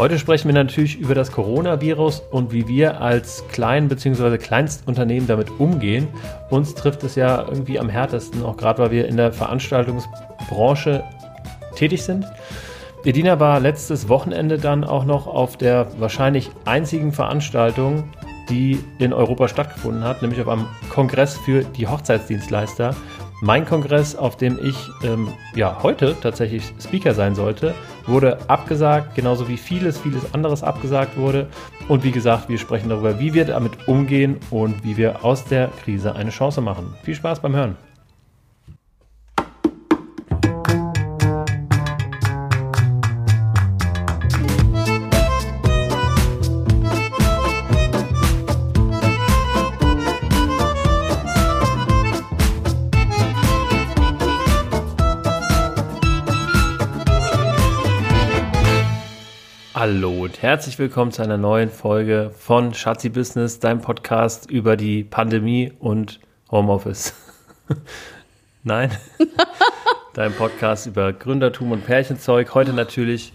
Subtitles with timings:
[0.00, 4.38] Heute sprechen wir natürlich über das Coronavirus und wie wir als Klein- bzw.
[4.38, 6.08] Kleinstunternehmen damit umgehen.
[6.48, 11.04] Uns trifft es ja irgendwie am härtesten, auch gerade weil wir in der Veranstaltungsbranche
[11.76, 12.24] tätig sind.
[13.04, 18.04] Edina war letztes Wochenende dann auch noch auf der wahrscheinlich einzigen Veranstaltung,
[18.48, 22.96] die in Europa stattgefunden hat, nämlich auf einem Kongress für die Hochzeitsdienstleister.
[23.42, 27.74] Mein Kongress, auf dem ich ähm, ja heute tatsächlich Speaker sein sollte,
[28.06, 31.48] wurde abgesagt, genauso wie vieles, vieles anderes abgesagt wurde.
[31.88, 35.68] Und wie gesagt, wir sprechen darüber, wie wir damit umgehen und wie wir aus der
[35.82, 36.94] Krise eine Chance machen.
[37.02, 37.76] Viel Spaß beim Hören.
[60.30, 65.72] Und herzlich willkommen zu einer neuen Folge von Schatzi Business, deinem Podcast über die Pandemie
[65.80, 66.20] und
[66.52, 67.14] Homeoffice.
[68.62, 68.96] Nein,
[70.14, 72.54] dein Podcast über Gründertum und Pärchenzeug.
[72.54, 73.32] Heute natürlich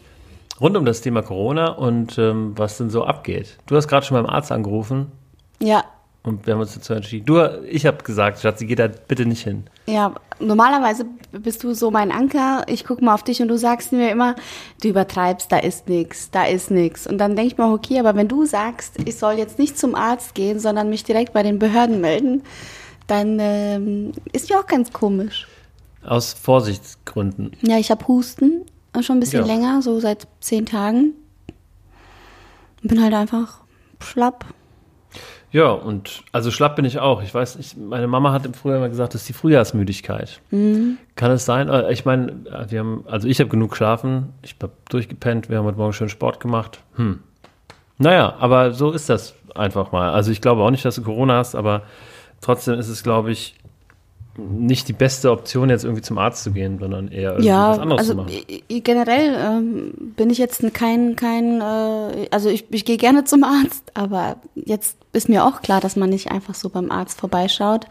[0.61, 3.57] rund um das Thema Corona und ähm, was denn so abgeht.
[3.65, 5.11] Du hast gerade schon beim Arzt angerufen.
[5.59, 5.83] Ja,
[6.23, 7.25] und wir haben uns dazu entschieden.
[7.25, 9.65] Du, ich habe gesagt, Schatzi, geh da bitte nicht hin.
[9.87, 12.63] Ja, normalerweise bist du so mein Anker.
[12.67, 14.35] Ich gucke mal auf dich und du sagst mir immer,
[14.81, 17.05] du übertreibst, da ist nichts, da ist nichts.
[17.05, 19.95] Und dann denke ich mir, okay, aber wenn du sagst, ich soll jetzt nicht zum
[19.95, 22.43] Arzt gehen, sondern mich direkt bei den Behörden melden,
[23.07, 25.47] dann ähm, ist mir auch ganz komisch.
[26.03, 27.51] Aus Vorsichtsgründen.
[27.61, 28.65] Ja, ich habe Husten
[29.01, 29.45] schon ein bisschen ja.
[29.45, 31.13] länger, so seit zehn Tagen.
[32.81, 33.61] Bin halt einfach
[33.99, 34.45] schlapp.
[35.55, 37.23] Ja, und also schlapp bin ich auch.
[37.23, 40.41] Ich weiß, ich, meine Mama hat im Frühjahr immer gesagt, das ist die Frühjahrsmüdigkeit.
[40.51, 40.97] Mhm.
[41.15, 41.69] Kann es sein?
[41.69, 42.33] Äh, ich meine,
[42.67, 46.09] wir haben, also ich habe genug geschlafen, ich habe durchgepennt, wir haben heute Morgen schön
[46.09, 46.81] Sport gemacht.
[46.95, 47.19] Hm.
[47.97, 50.11] Naja, aber so ist das einfach mal.
[50.11, 51.83] Also ich glaube auch nicht, dass du Corona hast, aber
[52.41, 53.55] trotzdem ist es, glaube ich,
[54.37, 57.99] nicht die beste Option, jetzt irgendwie zum Arzt zu gehen, sondern eher ja, was anderes
[57.99, 58.83] also zu machen.
[58.83, 63.91] Generell ähm, bin ich jetzt kein, kein äh, also ich, ich gehe gerne zum Arzt,
[63.93, 67.85] aber jetzt ist mir auch klar, dass man nicht einfach so beim Arzt vorbeischaut.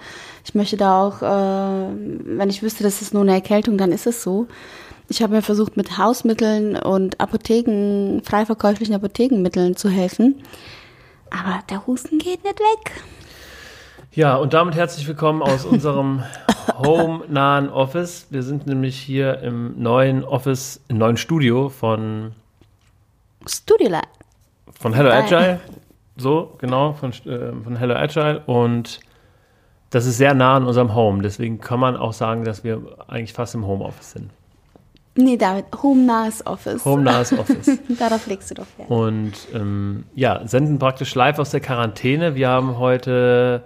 [0.45, 4.07] Ich möchte da auch, äh, wenn ich wüsste, das ist nur eine Erkältung, dann ist
[4.07, 4.47] es so.
[5.09, 10.43] Ich habe mir versucht, mit Hausmitteln und Apotheken, frei verkäuflichen Apothekenmitteln zu helfen.
[11.31, 12.93] Aber der Husten geht nicht weg.
[14.15, 16.23] Ja, und damit herzlich willkommen aus unserem
[16.79, 18.29] home-nahen Office.
[18.31, 22.31] Wir sind nämlich hier im neuen Office, im neuen Studio von
[23.45, 24.07] Studio Lab.
[24.79, 25.61] Von Hello Agile.
[26.17, 28.45] So, genau, von, äh, von Hello Agile.
[28.47, 29.01] Und
[29.91, 31.25] das ist sehr nah an unserem Home.
[31.25, 34.31] Deswegen kann man auch sagen, dass wir eigentlich fast im Homeoffice sind.
[35.17, 36.85] Nee, David, home-nahes Office.
[36.85, 37.81] Home-nahes Office.
[37.99, 38.89] Darauf legst du doch Wert.
[38.89, 42.37] Und ähm, ja, senden praktisch live aus der Quarantäne.
[42.37, 43.65] Wir haben heute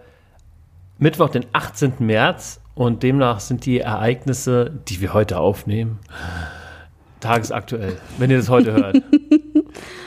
[0.98, 1.94] Mittwoch, den 18.
[2.00, 6.00] März und demnach sind die Ereignisse, die wir heute aufnehmen,
[7.20, 8.96] tagesaktuell, wenn ihr das heute hört.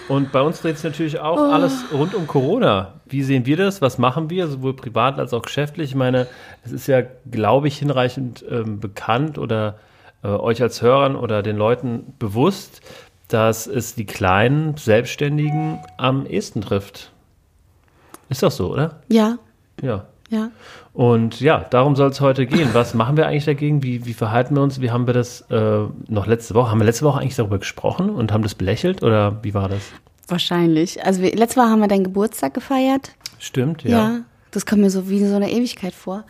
[0.09, 1.53] Und bei uns dreht sich natürlich auch oh.
[1.53, 2.96] alles rund um Corona.
[3.06, 3.81] Wie sehen wir das?
[3.81, 5.91] Was machen wir, sowohl privat als auch geschäftlich?
[5.91, 6.28] Ich meine,
[6.66, 9.80] es ist ja, glaube ich, hinreichend ähm, bekannt oder
[10.22, 12.81] äh, euch als Hörern oder den Leuten bewusst,
[13.30, 17.13] dass es die kleinen Selbstständigen am ehesten trifft.
[18.28, 19.00] Ist doch so, oder?
[19.07, 19.38] Ja.
[19.81, 20.07] Ja.
[20.31, 20.50] Ja.
[20.94, 22.69] Und ja, darum soll es heute gehen.
[22.72, 23.84] Was machen wir eigentlich dagegen?
[23.84, 24.80] Wie, wie verhalten wir uns?
[24.80, 26.72] Wie haben wir das äh, noch letzte Woche?
[26.72, 29.81] Haben wir letzte Woche eigentlich darüber gesprochen und haben das belächelt oder wie war das?
[30.30, 31.06] Wahrscheinlich.
[31.06, 33.12] Also wir, letzte Woche haben wir deinen Geburtstag gefeiert.
[33.40, 33.90] Stimmt, ja.
[33.90, 34.19] Ja,
[34.52, 36.24] das kommt mir so wie so eine Ewigkeit vor.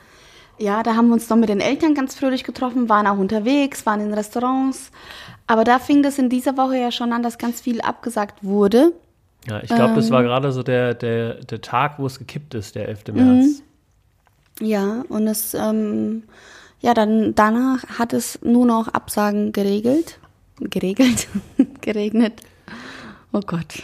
[0.58, 3.86] Ja, da haben wir uns noch mit den Eltern ganz fröhlich getroffen, waren auch unterwegs,
[3.86, 4.92] waren in Restaurants.
[5.46, 8.94] Aber da fing das in dieser Woche ja schon an, dass ganz viel abgesagt wurde.
[9.48, 12.56] Ja, ich glaube, ähm, das war gerade so der, der, der Tag, wo es gekippt
[12.56, 13.08] ist, der 11.
[13.14, 13.62] März.
[14.62, 16.24] Ja, und es, ähm,
[16.80, 20.20] ja, dann danach hat es nur noch Absagen geregelt.
[20.60, 21.28] Geregelt?
[21.82, 22.42] geregnet.
[23.34, 23.84] Oh Gott.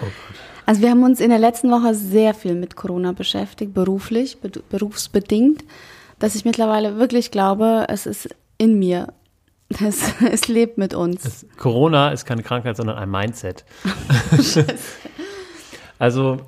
[0.00, 0.40] Oh Gott.
[0.64, 4.50] Also wir haben uns in der letzten Woche sehr viel mit Corona beschäftigt, beruflich, be
[4.70, 5.64] berufsbedingt,
[6.20, 9.12] dass ich mittlerweile wirklich glaube, es ist in mir.
[9.80, 11.24] Es, es lebt mit uns.
[11.24, 13.64] Es, Corona ist keine Krankheit, sondern ein Mindset.
[15.98, 16.38] also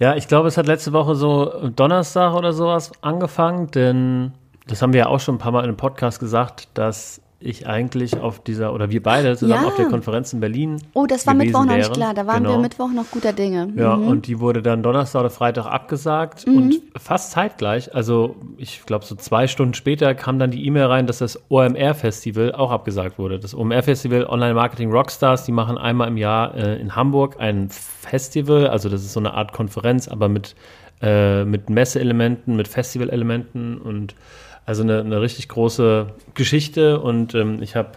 [0.00, 4.32] ja, ich glaube, es hat letzte Woche so Donnerstag oder sowas angefangen, denn
[4.66, 7.66] das haben wir ja auch schon ein paar Mal in einem Podcast gesagt, dass ich
[7.66, 9.68] eigentlich auf dieser, oder wir beide zusammen Ja.
[9.68, 10.76] auf der Konferenz in Berlin.
[10.92, 12.12] Oh, das war Mittwoch noch nicht klar.
[12.12, 12.56] Da waren genau.
[12.56, 13.72] wir Mittwoch noch guter Dinge.
[13.76, 14.06] Ja, Mhm.
[14.08, 19.14] und die wurde dann Donnerstag oder Freitag abgesagt und fast zeitgleich, also ich glaube so
[19.14, 23.38] zwei Stunden später kam dann die E-Mail rein, dass das OMR-Festival auch abgesagt wurde.
[23.38, 28.66] Das OMR-Festival Online Marketing Rockstars, die machen einmal im Jahr äh, in Hamburg ein Festival,
[28.66, 30.54] also das ist so eine Art Konferenz, aber mit,
[31.00, 34.14] äh, mit Messeelementen, mit Festival-Elementen und
[34.70, 37.90] also eine, eine richtig große Geschichte und ähm, ich habe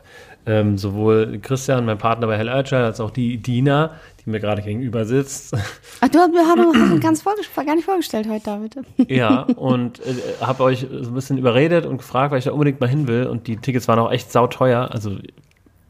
[0.48, 4.64] ähm, sowohl Christian, mein Partner bei Hell Agile, als auch die Dina, die mir gerade
[4.64, 5.56] gegenüber sitzt,
[6.02, 8.76] Ach, du hast mir ganz vorgestellt, gar nicht vorgestellt heute, David.
[9.08, 12.82] ja, und äh, habe euch so ein bisschen überredet und gefragt, weil ich da unbedingt
[12.82, 13.28] mal hin will.
[13.28, 15.18] Und die Tickets waren auch echt sauteuer, also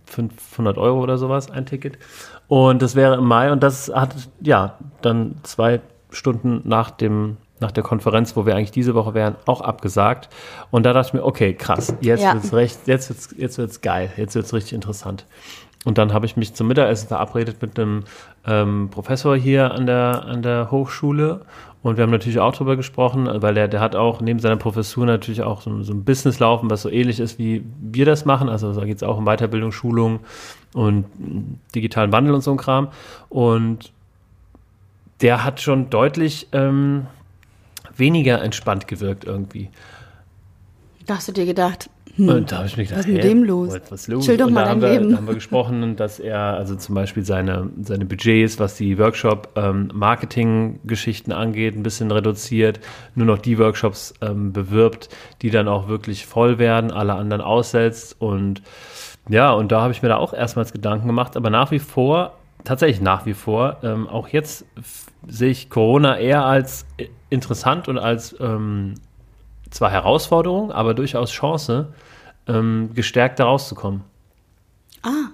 [0.07, 1.97] 500 Euro oder sowas, ein Ticket.
[2.49, 5.79] Und das wäre im Mai und das hat, ja, dann zwei
[6.11, 10.29] Stunden nach dem nach der Konferenz, wo wir eigentlich diese Woche wären, auch abgesagt.
[10.71, 12.33] Und da dachte ich mir, okay, krass, jetzt Ja.
[12.33, 15.25] wird's recht, jetzt wird's, jetzt wird's geil, jetzt wird's richtig interessant.
[15.85, 18.03] Und dann habe ich mich zum Mittagessen verabredet mit einem
[18.47, 21.41] ähm, Professor hier an der, an der Hochschule.
[21.81, 25.05] Und wir haben natürlich auch drüber gesprochen, weil der, der hat auch neben seiner Professur
[25.05, 28.47] natürlich auch so, so ein Business laufen, was so ähnlich ist, wie wir das machen.
[28.47, 30.21] Also da geht es auch um Weiterbildung, Schulung
[30.73, 31.03] und
[31.75, 32.87] digitalen Wandel und so ein Kram.
[33.27, 33.91] Und
[35.21, 37.07] der hat schon deutlich ähm,
[37.97, 39.69] weniger entspannt gewirkt irgendwie.
[41.05, 43.43] Da hast du dir gedacht, Und da habe ich mir gedacht, was ist mit dem
[43.43, 43.73] los?
[43.89, 44.23] Was, ist los?
[44.25, 45.09] Chill doch und mal da haben, wir, Leben.
[45.11, 51.31] da haben wir gesprochen, dass er also zum Beispiel seine, seine Budgets, was die Workshop-Marketing-Geschichten
[51.31, 52.79] angeht, ein bisschen reduziert,
[53.15, 55.09] nur noch die Workshops ähm, bewirbt,
[55.41, 58.61] die dann auch wirklich voll werden, alle anderen aussetzt und
[59.29, 62.33] ja, und da habe ich mir da auch erstmals Gedanken gemacht, aber nach wie vor,
[62.63, 64.65] tatsächlich nach wie vor, ähm, auch jetzt
[65.27, 68.95] sehe ich Corona eher als äh, interessant und als ähm,
[69.69, 71.93] zwar Herausforderung, aber durchaus Chance,
[72.47, 74.01] ähm, gestärkt da rauszukommen.
[75.03, 75.29] ah.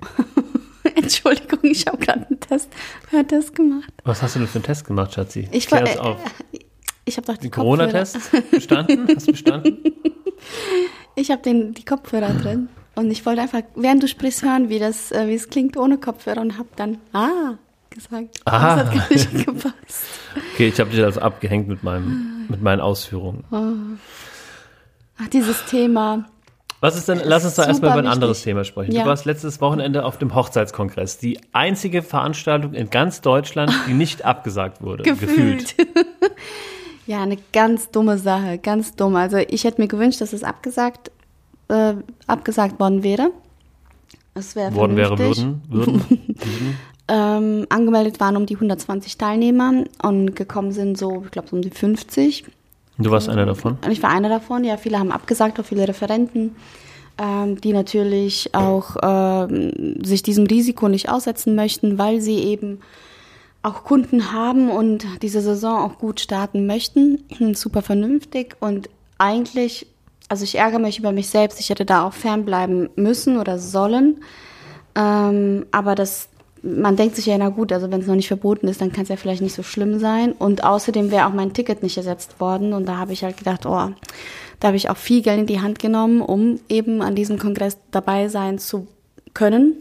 [0.94, 2.70] Entschuldigung, ich habe gerade einen Test,
[3.12, 3.92] einen Test gemacht.
[4.04, 5.48] Was hast du denn für einen Test gemacht, Schatzi?
[5.50, 6.16] Ich Klär war, es äh, auf.
[7.04, 7.50] Ich habe doch die.
[7.50, 8.18] Corona-Test
[8.50, 9.08] bestanden?
[9.14, 9.78] Hast du bestanden?
[11.16, 12.70] Ich habe den die Kopfhörer drin
[13.00, 15.98] und ich wollte einfach, während du sprichst, hören, wie das, äh, wie es klingt ohne
[15.98, 17.56] Kopfhörer und habe dann ah
[17.90, 18.40] gesagt.
[18.44, 18.76] Ah.
[18.76, 20.04] Das hat gar nicht gepasst.
[20.54, 23.98] Okay, ich habe dich also abgehängt mit, meinem, mit meinen Ausführungen.
[25.18, 26.24] Ach, dieses Thema.
[26.80, 28.14] Was ist denn, lass uns doch Super erstmal über ein wichtig.
[28.14, 28.92] anderes Thema sprechen.
[28.92, 29.02] Ja.
[29.02, 31.18] Du warst letztes Wochenende auf dem Hochzeitskongress.
[31.18, 35.02] Die einzige Veranstaltung in ganz Deutschland, die nicht abgesagt wurde.
[35.02, 35.74] Gefühlt.
[37.06, 39.16] ja, eine ganz dumme Sache, ganz dumm.
[39.16, 41.10] Also ich hätte mir gewünscht, dass es abgesagt,
[41.70, 41.94] äh,
[42.26, 43.30] abgesagt worden wäre.
[44.34, 46.76] Es wäre Worden wäre, würden, würden, würden.
[47.08, 51.62] Ähm, angemeldet waren um die 120 Teilnehmer und gekommen sind so, ich glaube, so um
[51.62, 52.44] die 50.
[52.98, 53.78] Du warst einer davon.
[53.84, 56.54] Und ich war einer davon, ja, viele haben abgesagt, auch viele Referenten,
[57.18, 62.78] ähm, die natürlich auch ähm, sich diesem Risiko nicht aussetzen möchten, weil sie eben
[63.62, 67.24] auch Kunden haben und diese Saison auch gut starten möchten.
[67.54, 68.88] Super vernünftig und
[69.18, 69.86] eigentlich,
[70.30, 74.22] also ich ärgere mich über mich selbst, ich hätte da auch fernbleiben müssen oder sollen.
[74.94, 76.28] Ähm, aber das,
[76.62, 79.02] man denkt sich ja, na gut, also wenn es noch nicht verboten ist, dann kann
[79.02, 80.30] es ja vielleicht nicht so schlimm sein.
[80.30, 82.74] Und außerdem wäre auch mein Ticket nicht ersetzt worden.
[82.74, 83.90] Und da habe ich halt gedacht, oh,
[84.60, 87.78] da habe ich auch viel Geld in die Hand genommen, um eben an diesem Kongress
[87.90, 88.86] dabei sein zu
[89.34, 89.78] können.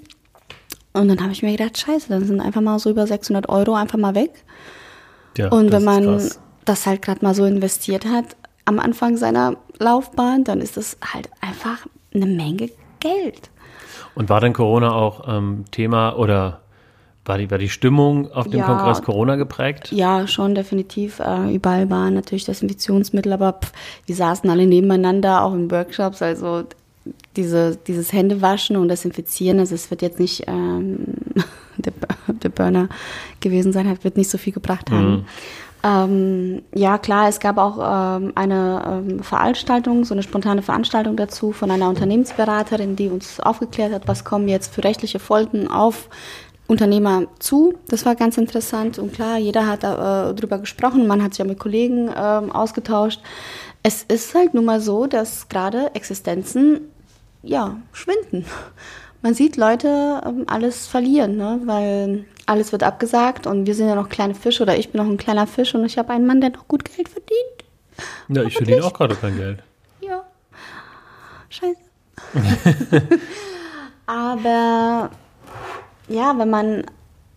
[0.94, 3.76] Und dann habe ich mir gedacht, scheiße, dann sind einfach mal so über 600 Euro
[3.76, 4.32] einfach mal weg.
[5.38, 6.28] Ja, Und wenn man
[6.66, 8.36] das halt gerade mal so investiert hat
[8.70, 12.70] am Anfang seiner Laufbahn, dann ist das halt einfach eine Menge
[13.00, 13.50] Geld.
[14.16, 16.62] Und war denn Corona auch ähm, Thema oder
[17.26, 18.66] war die, war die Stimmung auf dem Ja.
[18.66, 19.92] Kongress Corona geprägt?
[19.92, 21.20] Ja, schon definitiv.
[21.20, 23.72] Äh, überall waren natürlich Desinfektionsmittel, aber pff,
[24.08, 26.22] die saßen alle nebeneinander, auch in Workshops.
[26.22, 26.64] Also
[27.36, 31.06] diese, dieses Händewaschen und Desinfizieren, also es wird jetzt nicht ähm,
[31.78, 31.94] der,
[32.28, 32.90] der Burner
[33.40, 35.26] gewesen sein, hat, wird nicht so viel gebracht haben.
[35.82, 41.54] Ähm, ja, klar, es gab auch ähm, eine ähm, Veranstaltung, so eine spontane Veranstaltung dazu
[41.54, 46.10] von einer Unternehmensberaterin, die uns aufgeklärt hat, was kommen jetzt für rechtliche Folgen auf
[46.68, 47.76] Unternehmer zu.
[47.88, 49.88] Das war ganz interessant und klar, jeder hat äh,
[50.36, 53.22] darüber gesprochen, man hat sich ja mit Kollegen ähm, ausgetauscht.
[53.82, 56.82] Es ist halt nun mal so, dass gerade Existenzen
[57.42, 58.46] ja schwinden.
[59.22, 61.60] Man sieht Leute ähm, alles verlieren, ne?
[61.66, 65.10] weil alles wird abgesagt und wir sind ja noch kleine Fische oder ich bin noch
[65.10, 67.60] ein kleiner Fisch und ich habe einen Mann, der noch gut Geld verdient.
[68.30, 69.60] Ja, ich verdiene auch gerade kein Geld.
[70.02, 70.24] Ja.
[71.50, 71.78] Scheiße.
[74.06, 75.12] Aber
[76.08, 76.84] ja, wenn man,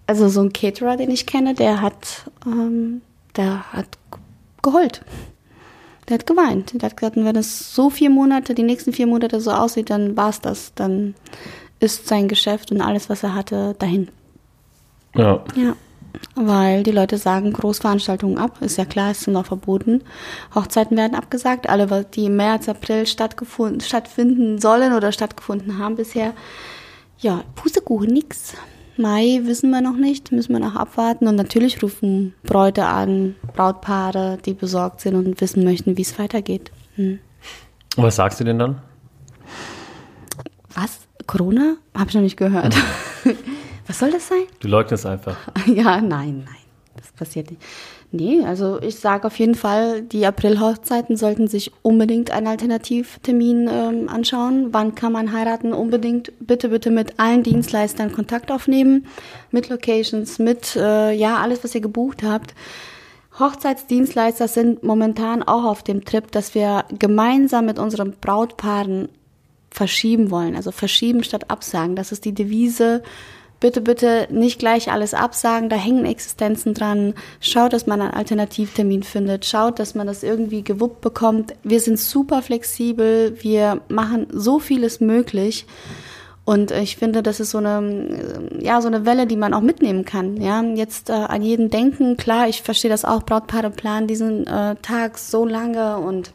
[0.06, 3.02] also so ein Caterer, den ich kenne, der hat, ähm,
[3.36, 3.98] der hat
[4.62, 5.02] geheult.
[6.08, 6.72] Der hat geweint.
[6.74, 10.16] Der hat gesagt, wenn es so vier Monate, die nächsten vier Monate so aussieht, dann
[10.16, 10.72] war es das.
[10.74, 11.14] Dann
[11.82, 14.08] ist sein Geschäft und alles, was er hatte, dahin.
[15.14, 15.44] Ja.
[15.54, 15.74] Ja.
[16.34, 20.02] Weil die Leute sagen Großveranstaltungen ab, ist ja klar, ist noch verboten.
[20.54, 26.32] Hochzeiten werden abgesagt, alle, die im März, April stattgefunden, stattfinden sollen oder stattgefunden haben bisher.
[27.18, 28.54] Ja, Pustekuchen, nix.
[28.96, 31.26] Mai wissen wir noch nicht, müssen wir noch abwarten.
[31.26, 36.70] Und natürlich rufen Bräute an, Brautpaare, die besorgt sind und wissen möchten, wie es weitergeht.
[36.96, 37.18] Hm.
[37.96, 38.82] Und was sagst du denn dann?
[40.74, 41.01] Was?
[41.26, 41.76] Corona?
[41.94, 42.74] Hab ich noch nicht gehört.
[43.86, 44.44] was soll das sein?
[44.60, 45.36] Du leugnest einfach.
[45.66, 46.56] Ja, nein, nein.
[46.96, 47.62] Das passiert nicht.
[48.14, 54.08] Nee, also ich sage auf jeden Fall, die April-Hochzeiten sollten sich unbedingt einen Alternativtermin ähm,
[54.10, 54.68] anschauen.
[54.72, 55.72] Wann kann man heiraten?
[55.72, 59.06] Unbedingt bitte, bitte mit allen Dienstleistern Kontakt aufnehmen,
[59.50, 62.54] mit Locations, mit, äh, ja, alles, was ihr gebucht habt.
[63.38, 69.08] Hochzeitsdienstleister sind momentan auch auf dem Trip, dass wir gemeinsam mit unseren Brautpaaren
[69.72, 70.56] verschieben wollen.
[70.56, 71.96] Also verschieben statt absagen.
[71.96, 73.02] Das ist die Devise
[73.62, 77.14] bitte, bitte nicht gleich alles absagen, da hängen Existenzen dran.
[77.40, 79.46] Schaut, dass man einen Alternativtermin findet.
[79.46, 81.54] Schaut, dass man das irgendwie gewuppt bekommt.
[81.62, 83.34] Wir sind super flexibel.
[83.40, 85.64] Wir machen so vieles möglich.
[86.44, 90.04] Und ich finde, das ist so eine, ja, so eine Welle, die man auch mitnehmen
[90.04, 90.38] kann.
[90.38, 92.16] Ja, jetzt äh, an jeden denken.
[92.16, 93.22] Klar, ich verstehe das auch.
[93.22, 96.32] Brautpaare planen diesen äh, Tag so lange und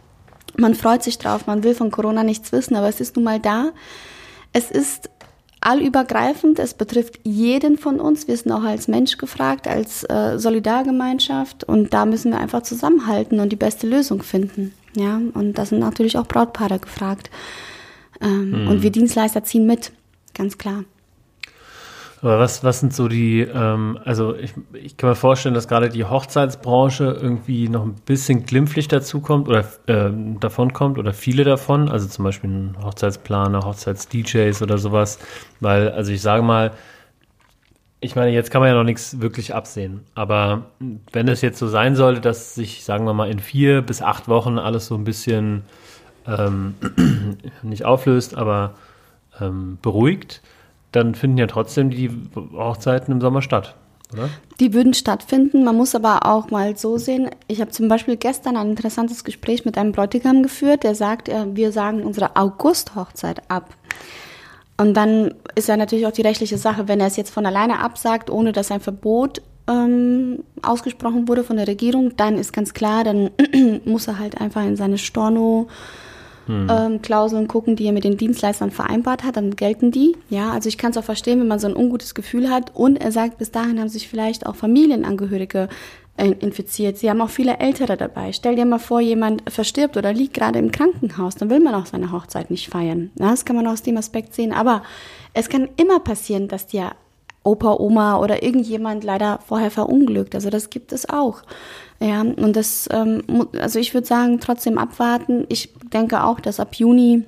[0.57, 1.47] man freut sich drauf.
[1.47, 3.71] Man will von Corona nichts wissen, aber es ist nun mal da.
[4.53, 5.09] Es ist
[5.61, 6.59] allübergreifend.
[6.59, 8.27] Es betrifft jeden von uns.
[8.27, 11.63] Wir sind auch als Mensch gefragt, als äh, Solidargemeinschaft.
[11.63, 14.73] Und da müssen wir einfach zusammenhalten und die beste Lösung finden.
[14.95, 17.29] Ja, und da sind natürlich auch Brautpaare gefragt.
[18.21, 18.67] Ähm, mhm.
[18.67, 19.91] Und wir Dienstleister ziehen mit,
[20.33, 20.83] ganz klar.
[22.27, 25.87] Aber was, was sind so die, ähm, also ich, ich kann mir vorstellen, dass gerade
[25.87, 31.87] die Hochzeitsbranche irgendwie noch ein bisschen glimpflich dazukommt oder äh, davon kommt oder viele davon,
[31.87, 35.19] also zum Beispiel ein Hochzeitsplaner, Hochzeits-DJs oder sowas,
[35.61, 36.73] weil, also ich sage mal,
[38.01, 40.71] ich meine, jetzt kann man ja noch nichts wirklich absehen, aber
[41.13, 44.27] wenn es jetzt so sein sollte, dass sich, sagen wir mal, in vier bis acht
[44.27, 45.63] Wochen alles so ein bisschen
[46.27, 46.75] ähm,
[47.63, 48.73] nicht auflöst, aber
[49.39, 50.41] ähm, beruhigt,
[50.97, 52.09] dann finden ja trotzdem die
[52.53, 53.75] Hochzeiten im Sommer statt,
[54.13, 54.29] oder?
[54.59, 55.63] Die würden stattfinden.
[55.63, 57.29] Man muss aber auch mal so sehen.
[57.47, 61.45] Ich habe zum Beispiel gestern ein interessantes Gespräch mit einem Bräutigam geführt, der sagt, äh,
[61.53, 63.73] wir sagen unsere August-Hochzeit ab.
[64.79, 67.79] Und dann ist ja natürlich auch die rechtliche Sache, wenn er es jetzt von alleine
[67.79, 73.03] absagt, ohne dass ein Verbot ähm, ausgesprochen wurde von der Regierung, dann ist ganz klar,
[73.03, 73.31] dann
[73.85, 75.67] muss er halt einfach in seine Storno
[76.47, 76.67] hm.
[76.69, 80.15] ähm, Klauseln gucken, die er mit den Dienstleistern vereinbart hat, dann gelten die.
[80.29, 82.71] Ja, also ich kann es auch verstehen, wenn man so ein ungutes Gefühl hat.
[82.73, 85.69] Und er sagt, bis dahin haben sich vielleicht auch Familienangehörige
[86.17, 86.97] äh, infiziert.
[86.97, 88.33] Sie haben auch viele Ältere dabei.
[88.33, 91.85] Stell dir mal vor, jemand verstirbt oder liegt gerade im Krankenhaus, dann will man auch
[91.85, 93.11] seine Hochzeit nicht feiern.
[93.15, 94.51] Das kann man aus dem Aspekt sehen.
[94.51, 94.83] Aber
[95.33, 96.93] es kann immer passieren, dass dir
[97.43, 100.35] Opa, Oma oder irgendjemand leider vorher verunglückt.
[100.35, 101.43] Also das gibt es auch.
[101.99, 103.23] Ja, und das, ähm,
[103.59, 105.45] also ich würde sagen, trotzdem abwarten.
[105.49, 107.23] Ich denke auch, dass ab Juni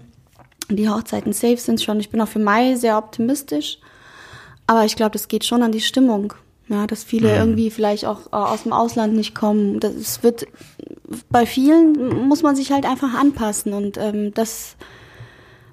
[0.70, 2.00] die Hochzeiten safe sind schon.
[2.00, 3.80] Ich bin auch für Mai sehr optimistisch.
[4.68, 6.34] Aber ich glaube, das geht schon an die Stimmung.
[6.68, 7.36] Ja, dass viele mhm.
[7.36, 9.80] irgendwie vielleicht auch äh, aus dem Ausland nicht kommen.
[9.80, 10.46] Das wird
[11.30, 14.76] bei vielen muss man sich halt einfach anpassen und ähm, das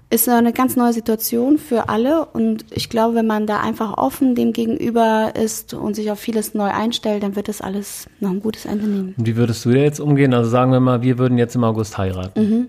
[0.09, 4.35] ist eine ganz neue Situation für alle und ich glaube, wenn man da einfach offen
[4.37, 8.41] dem gegenüber ist und sich auf vieles neu einstellt, dann wird das alles noch ein
[8.41, 9.15] gutes Ende nehmen.
[9.19, 10.33] Und wie würdest du jetzt umgehen?
[10.33, 12.41] Also sagen wir mal, wir würden jetzt im August heiraten.
[12.41, 12.67] Mhm.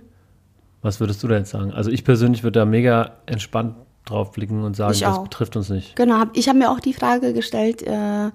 [0.81, 1.71] Was würdest du da jetzt sagen?
[1.71, 3.75] Also ich persönlich würde da mega entspannt
[4.05, 5.95] drauf blicken und sagen, das betrifft uns nicht.
[5.95, 8.31] Genau, ich habe mir auch die Frage gestellt, äh,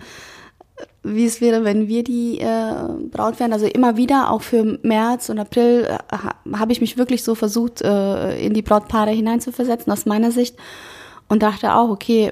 [1.03, 2.75] wie es wäre, wenn wir die äh,
[3.11, 3.53] Braut wären.
[3.53, 7.83] Also immer wieder, auch für März und April, äh, habe ich mich wirklich so versucht,
[7.83, 10.57] äh, in die Brautpaare hineinzuversetzen, aus meiner Sicht.
[11.29, 12.31] Und dachte auch, okay,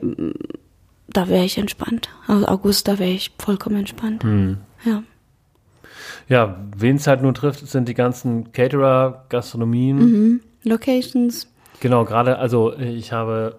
[1.08, 2.10] da wäre ich entspannt.
[2.26, 4.22] Also August, da wäre ich vollkommen entspannt.
[4.22, 4.58] Hm.
[4.84, 5.02] Ja.
[6.28, 9.96] Ja, wen es halt nur trifft, sind die ganzen Caterer, Gastronomien.
[9.98, 10.40] Mhm.
[10.62, 11.48] Locations.
[11.80, 13.56] Genau, gerade, also ich habe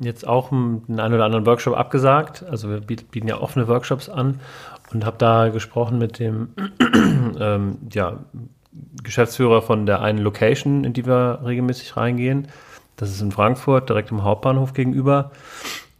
[0.00, 2.44] jetzt auch einen einen oder anderen Workshop abgesagt.
[2.48, 4.40] Also wir bieten ja offene Workshops an
[4.92, 6.48] und habe da gesprochen mit dem
[7.40, 8.18] ähm, ja,
[9.02, 12.48] Geschäftsführer von der einen Location, in die wir regelmäßig reingehen.
[12.96, 15.30] Das ist in Frankfurt, direkt im Hauptbahnhof gegenüber.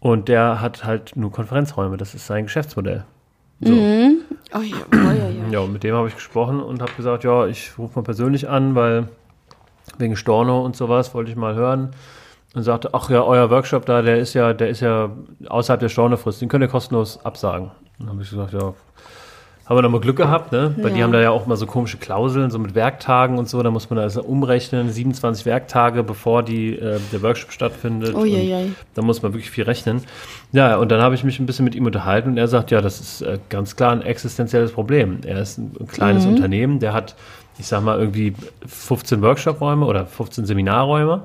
[0.01, 1.97] Und der hat halt nur Konferenzräume.
[1.97, 3.05] Das ist sein Geschäftsmodell.
[3.61, 3.73] So.
[3.73, 4.21] Mhm.
[4.55, 5.49] Oh ja, oh ja, ja.
[5.51, 8.75] ja, mit dem habe ich gesprochen und habe gesagt, ja, ich rufe mal persönlich an,
[8.75, 9.09] weil
[9.99, 11.91] wegen Storno und sowas, wollte ich mal hören.
[12.57, 15.11] Und sagte, ach ja, euer Workshop da, der ist ja, der ist ja
[15.47, 17.71] außerhalb der Stornofrist, den könnt ihr kostenlos absagen.
[17.99, 18.73] Dann habe ich gesagt, ja,
[19.67, 20.75] haben wir nochmal Glück gehabt, ne?
[20.77, 20.97] Weil ja.
[20.97, 23.61] die haben da ja auch mal so komische Klauseln, so mit Werktagen und so.
[23.63, 28.15] Da muss man also umrechnen, 27 Werktage, bevor die, äh, der Workshop stattfindet.
[28.15, 28.69] Oh, je, je.
[28.95, 30.03] Da muss man wirklich viel rechnen.
[30.53, 32.81] Ja, und dann habe ich mich ein bisschen mit ihm unterhalten und er sagt, ja,
[32.81, 35.19] das ist äh, ganz klar ein existenzielles Problem.
[35.27, 36.37] Er ist ein kleines mhm.
[36.37, 37.17] Unternehmen, der hat,
[37.59, 38.35] ich sag mal, irgendwie
[38.67, 41.23] 15 Workshop-Räume oder 15 Seminarräume.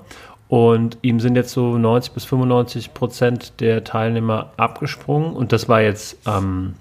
[0.52, 5.32] Und ihm sind jetzt so 90 bis 95 Prozent der Teilnehmer abgesprungen.
[5.32, 6.76] Und das war jetzt ähm,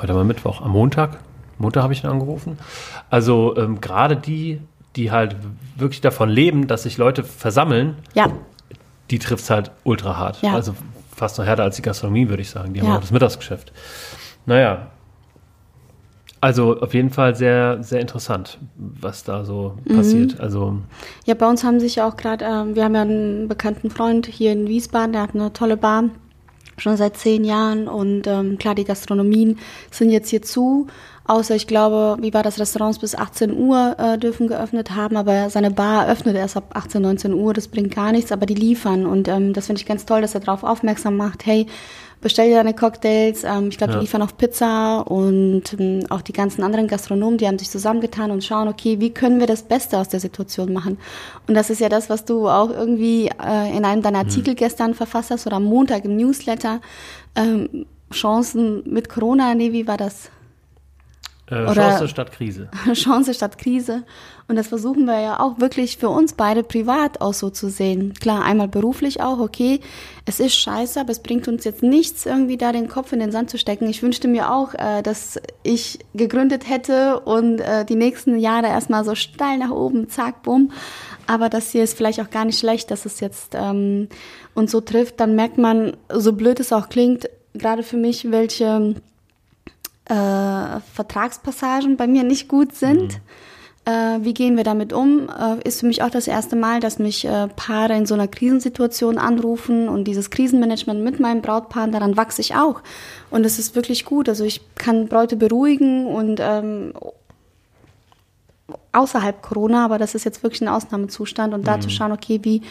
[0.00, 1.18] heute mal Mittwoch, am Montag.
[1.58, 2.58] Montag habe ich ihn angerufen.
[3.10, 4.58] Also ähm, gerade die,
[4.96, 5.36] die halt
[5.76, 8.32] wirklich davon leben, dass sich Leute versammeln, ja.
[9.10, 10.40] die trifft es halt ultra hart.
[10.40, 10.54] Ja.
[10.54, 10.74] Also
[11.14, 12.72] fast noch härter als die Gastronomie, würde ich sagen.
[12.72, 12.96] Die haben ja.
[12.96, 13.70] auch das Mittagsgeschäft.
[14.46, 14.86] Naja.
[16.40, 19.96] Also auf jeden Fall sehr, sehr interessant, was da so mhm.
[19.96, 20.40] passiert.
[20.40, 20.78] Also
[21.26, 24.26] ja, bei uns haben sich ja auch gerade, äh, wir haben ja einen bekannten Freund
[24.26, 26.04] hier in Wiesbaden, der hat eine tolle Bar
[26.80, 29.58] schon seit zehn Jahren und ähm, klar, die Gastronomien
[29.90, 30.86] sind jetzt hier zu,
[31.26, 35.50] außer ich glaube, wie war das, Restaurants bis 18 Uhr äh, dürfen geöffnet haben, aber
[35.50, 39.06] seine Bar öffnet erst ab 18, 19 Uhr, das bringt gar nichts, aber die liefern
[39.06, 41.66] und ähm, das finde ich ganz toll, dass er darauf aufmerksam macht, hey,
[42.20, 43.44] bestell dir deine Cocktails.
[43.44, 43.98] Ähm, ich glaube, ja.
[43.98, 48.30] die liefern auch Pizza und ähm, auch die ganzen anderen Gastronomen, die haben sich zusammengetan
[48.30, 50.98] und schauen, okay, wie können wir das Beste aus der Situation machen?
[51.46, 54.28] Und das ist ja das, was du auch irgendwie äh, in einem deiner mhm.
[54.28, 54.58] Artikel mhm.
[54.58, 56.80] gestern verfasst hast oder am Montag im Newsletter.
[57.34, 60.30] Ähm, Chancen mit Corona, nee, wie war das?
[61.50, 62.68] Äh, Chance statt Krise.
[62.92, 64.04] Chance statt Krise.
[64.46, 68.14] Und das versuchen wir ja auch wirklich für uns beide privat auch so zu sehen.
[68.14, 69.80] Klar, einmal beruflich auch, okay,
[70.26, 73.32] es ist scheiße, aber es bringt uns jetzt nichts, irgendwie da den Kopf in den
[73.32, 73.88] Sand zu stecken.
[73.88, 79.04] Ich wünschte mir auch, äh, dass ich gegründet hätte und äh, die nächsten Jahre erstmal
[79.04, 80.72] so steil nach oben, zack, bumm.
[81.26, 84.08] Aber das hier ist vielleicht auch gar nicht schlecht, dass es jetzt ähm,
[84.54, 85.20] uns so trifft.
[85.20, 88.96] Dann merkt man, so blöd es auch klingt, gerade für mich, welche
[90.10, 93.20] äh, Vertragspassagen bei mir nicht gut sind.
[93.86, 93.92] Mhm.
[93.92, 95.28] Äh, wie gehen wir damit um?
[95.28, 99.18] Äh, ist für mich auch das erste Mal, dass mich Paare in so einer Krisensituation
[99.18, 102.82] anrufen und dieses Krisenmanagement mit meinem Brautpaar, daran wachse ich auch.
[103.30, 104.28] Und es ist wirklich gut.
[104.28, 106.92] Also ich kann Bräute beruhigen und ähm,
[108.92, 111.82] außerhalb Corona, aber das ist jetzt wirklich ein Ausnahmezustand und da mhm.
[111.82, 112.62] zu schauen, okay, wie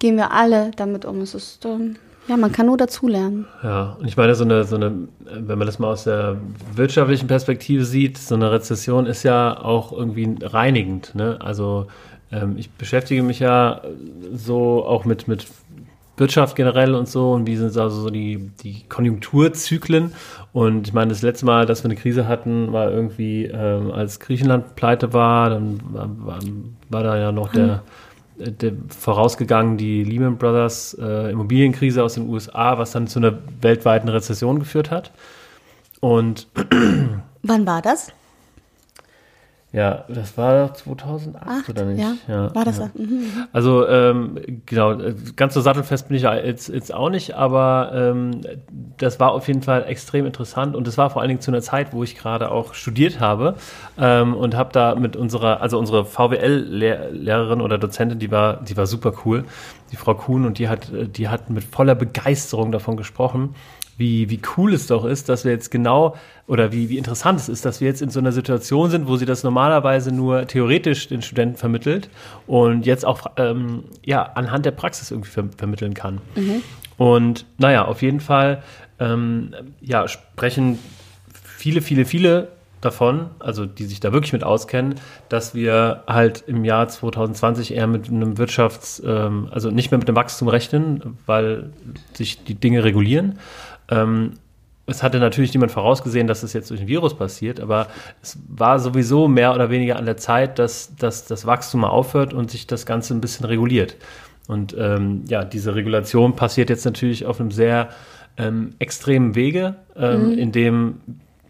[0.00, 1.20] gehen wir alle damit um?
[1.20, 1.96] Es ist ähm,
[2.28, 3.46] ja, man kann nur dazulernen.
[3.62, 6.36] Ja, und ich meine, so eine, so eine, wenn man das mal aus der
[6.74, 11.14] wirtschaftlichen Perspektive sieht, so eine Rezession ist ja auch irgendwie reinigend.
[11.14, 11.38] Ne?
[11.40, 11.86] Also
[12.30, 13.80] ähm, ich beschäftige mich ja
[14.34, 15.46] so auch mit, mit
[16.18, 20.12] Wirtschaft generell und so und wie sind also so die, die Konjunkturzyklen.
[20.52, 24.20] Und ich meine, das letzte Mal, dass wir eine Krise hatten, war irgendwie, ähm, als
[24.20, 26.10] Griechenland pleite war, dann war,
[26.90, 27.82] war, da ja noch der der,
[28.88, 34.58] vorausgegangen die Lehman Brothers äh, Immobilienkrise aus den USA, was dann zu einer weltweiten Rezession
[34.58, 35.12] geführt hat.
[36.00, 36.46] Und
[37.42, 38.12] wann war das?
[39.70, 42.00] Ja, das war 2008 Acht, oder nicht?
[42.00, 42.78] Ja, ja war das.
[42.78, 42.90] Ja.
[42.94, 43.26] Mhm, mhm.
[43.52, 44.96] Also ähm, genau,
[45.36, 48.40] ganz so sattelfest bin ich jetzt, jetzt auch nicht, aber ähm,
[48.96, 51.60] das war auf jeden Fall extrem interessant und das war vor allen Dingen zu einer
[51.60, 53.56] Zeit, wo ich gerade auch studiert habe
[53.98, 58.86] ähm, und habe da mit unserer, also unsere VWL-Lehrerin oder Dozentin, die war, die war
[58.86, 59.44] super cool,
[59.92, 63.54] die Frau Kuhn und die hat, die hat mit voller Begeisterung davon gesprochen
[63.98, 67.48] wie, wie cool es doch ist, dass wir jetzt genau oder wie, wie interessant es
[67.48, 71.08] ist, dass wir jetzt in so einer Situation sind, wo sie das normalerweise nur theoretisch
[71.08, 72.08] den Studenten vermittelt
[72.46, 76.20] und jetzt auch ähm, ja, anhand der Praxis irgendwie ver vermitteln kann.
[76.36, 76.62] Mhm.
[76.96, 78.62] Und naja, auf jeden Fall
[79.00, 80.78] ähm, ja, sprechen
[81.42, 82.48] viele, viele, viele
[82.80, 84.94] davon, also die sich da wirklich mit auskennen,
[85.28, 90.08] dass wir halt im Jahr 2020 eher mit einem Wirtschafts-, ähm, also nicht mehr mit
[90.08, 91.70] dem Wachstum rechnen, weil
[92.14, 93.38] sich die Dinge regulieren,
[93.90, 94.32] ähm,
[94.88, 97.88] es hatte natürlich niemand vorausgesehen, dass das jetzt durch ein Virus passiert, aber
[98.22, 102.32] es war sowieso mehr oder weniger an der Zeit, dass, dass das Wachstum mal aufhört
[102.32, 103.96] und sich das Ganze ein bisschen reguliert.
[104.46, 107.90] Und ähm, ja, diese Regulation passiert jetzt natürlich auf einem sehr
[108.38, 110.38] ähm, extremen Wege, ähm, mhm.
[110.38, 111.00] in dem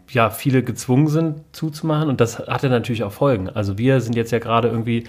[0.09, 3.47] ja viele gezwungen sind zuzumachen und das hatte natürlich auch Folgen.
[3.49, 5.05] Also wir sind jetzt ja gerade irgendwie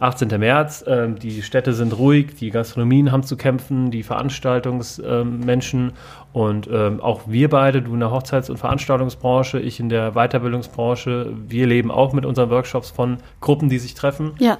[0.00, 0.28] 18.
[0.40, 5.92] März, ähm, die Städte sind ruhig, die Gastronomien haben zu kämpfen, die Veranstaltungsmenschen ähm,
[6.32, 11.32] und ähm, auch wir beide, du in der Hochzeits- und Veranstaltungsbranche, ich in der Weiterbildungsbranche,
[11.46, 14.32] wir leben auch mit unseren Workshops von Gruppen, die sich treffen.
[14.38, 14.56] Ja.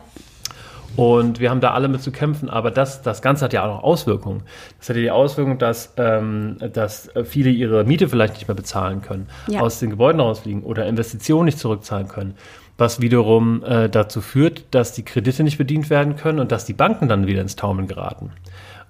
[0.96, 3.76] Und wir haben da alle mit zu kämpfen, aber das, das Ganze hat ja auch
[3.76, 4.42] noch Auswirkungen.
[4.79, 9.00] Das hat ja die Auswirkung, dass, ähm, dass viele ihre Miete vielleicht nicht mehr bezahlen
[9.00, 9.61] können, ja.
[9.61, 12.35] aus den Gebäuden rausfliegen oder Investitionen nicht zurückzahlen können
[12.81, 16.73] was wiederum äh, dazu führt, dass die Kredite nicht bedient werden können und dass die
[16.73, 18.33] Banken dann wieder ins Taumeln geraten.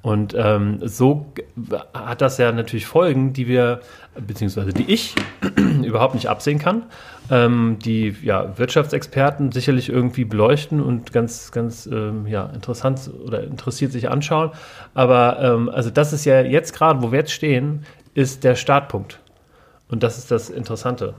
[0.02, 1.26] Und ähm, so
[1.92, 3.80] hat das ja natürlich Folgen, die wir,
[4.18, 5.14] beziehungsweise die ich
[5.84, 6.84] überhaupt nicht absehen kann,
[7.30, 13.92] ähm, die ja, Wirtschaftsexperten sicherlich irgendwie beleuchten und ganz, ganz ähm, ja, interessant oder interessiert
[13.92, 14.52] sich anschauen.
[14.94, 19.20] Aber ähm, also das ist ja jetzt gerade, wo wir jetzt stehen, ist der Startpunkt.
[19.88, 21.14] Und das ist das Interessante.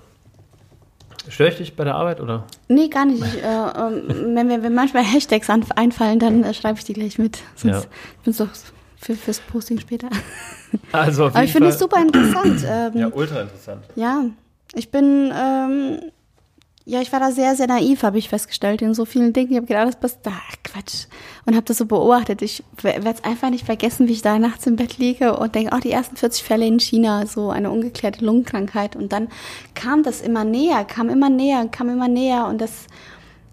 [1.29, 2.45] Störe ich dich bei der Arbeit oder?
[2.67, 3.23] Nee, gar nicht.
[3.23, 7.19] Ich, äh, ähm, wenn, mir wenn manchmal Hashtags einfallen, dann äh, schreibe ich die gleich
[7.19, 7.39] mit.
[7.55, 7.89] Sonst ja.
[8.23, 8.49] bin so
[8.97, 10.09] für, fürs Posting später.
[10.93, 12.65] Also Aber ich finde es super interessant.
[12.65, 13.83] Ähm, ja, ultra interessant.
[13.95, 14.23] Ja,
[14.73, 15.99] ich bin ähm,
[16.85, 19.51] ja, ich war da sehr, sehr naiv, habe ich festgestellt, in so vielen Dingen.
[19.51, 21.05] Ich habe gedacht, das passt, ach Quatsch.
[21.45, 22.41] Und habe das so beobachtet.
[22.41, 25.73] Ich werde es einfach nicht vergessen, wie ich da nachts im Bett liege und denke,
[25.73, 28.95] ach, die ersten 40 Fälle in China, so eine ungeklärte Lungenkrankheit.
[28.95, 29.27] Und dann
[29.75, 32.47] kam das immer näher, kam immer näher, kam immer näher.
[32.47, 32.87] Und das,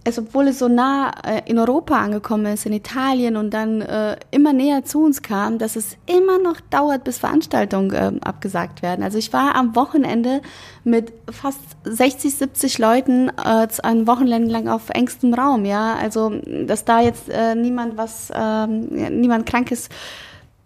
[0.08, 4.16] es, obwohl es so nah äh, in Europa angekommen ist, in Italien und dann äh,
[4.30, 9.02] immer näher zu uns kam, dass es immer noch dauert, bis Veranstaltungen äh, abgesagt werden.
[9.02, 10.42] Also ich war am Wochenende
[10.84, 15.94] mit fast 60, 70 Leuten äh, ein Wochenende lang auf engstem Raum, ja.
[15.94, 16.30] Also
[16.66, 19.92] dass da jetzt äh, niemand was, äh, niemand krank ist,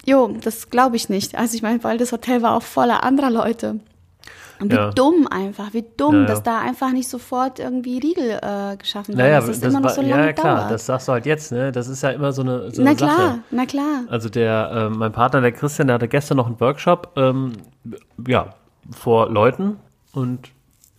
[0.04, 1.34] jo, das glaube ich nicht.
[1.34, 3.80] Also ich meine, weil das Hotel war auch voller anderer Leute.
[4.62, 4.90] Und wie ja.
[4.92, 9.30] dumm einfach, wie dumm, ja, dass da einfach nicht sofort irgendwie Riegel äh, geschaffen werden.
[9.30, 10.70] Naja, das, das immer noch so lange ja, klar, dauert.
[10.70, 11.72] das sagst du halt jetzt, ne?
[11.72, 13.38] Das ist ja immer so eine, so na eine klar, Sache.
[13.50, 17.10] Na klar, Also der, äh, mein Partner, der Christian, der hatte gestern noch einen Workshop,
[17.16, 17.54] ähm,
[18.26, 18.54] ja,
[18.92, 19.78] vor Leuten
[20.12, 20.50] und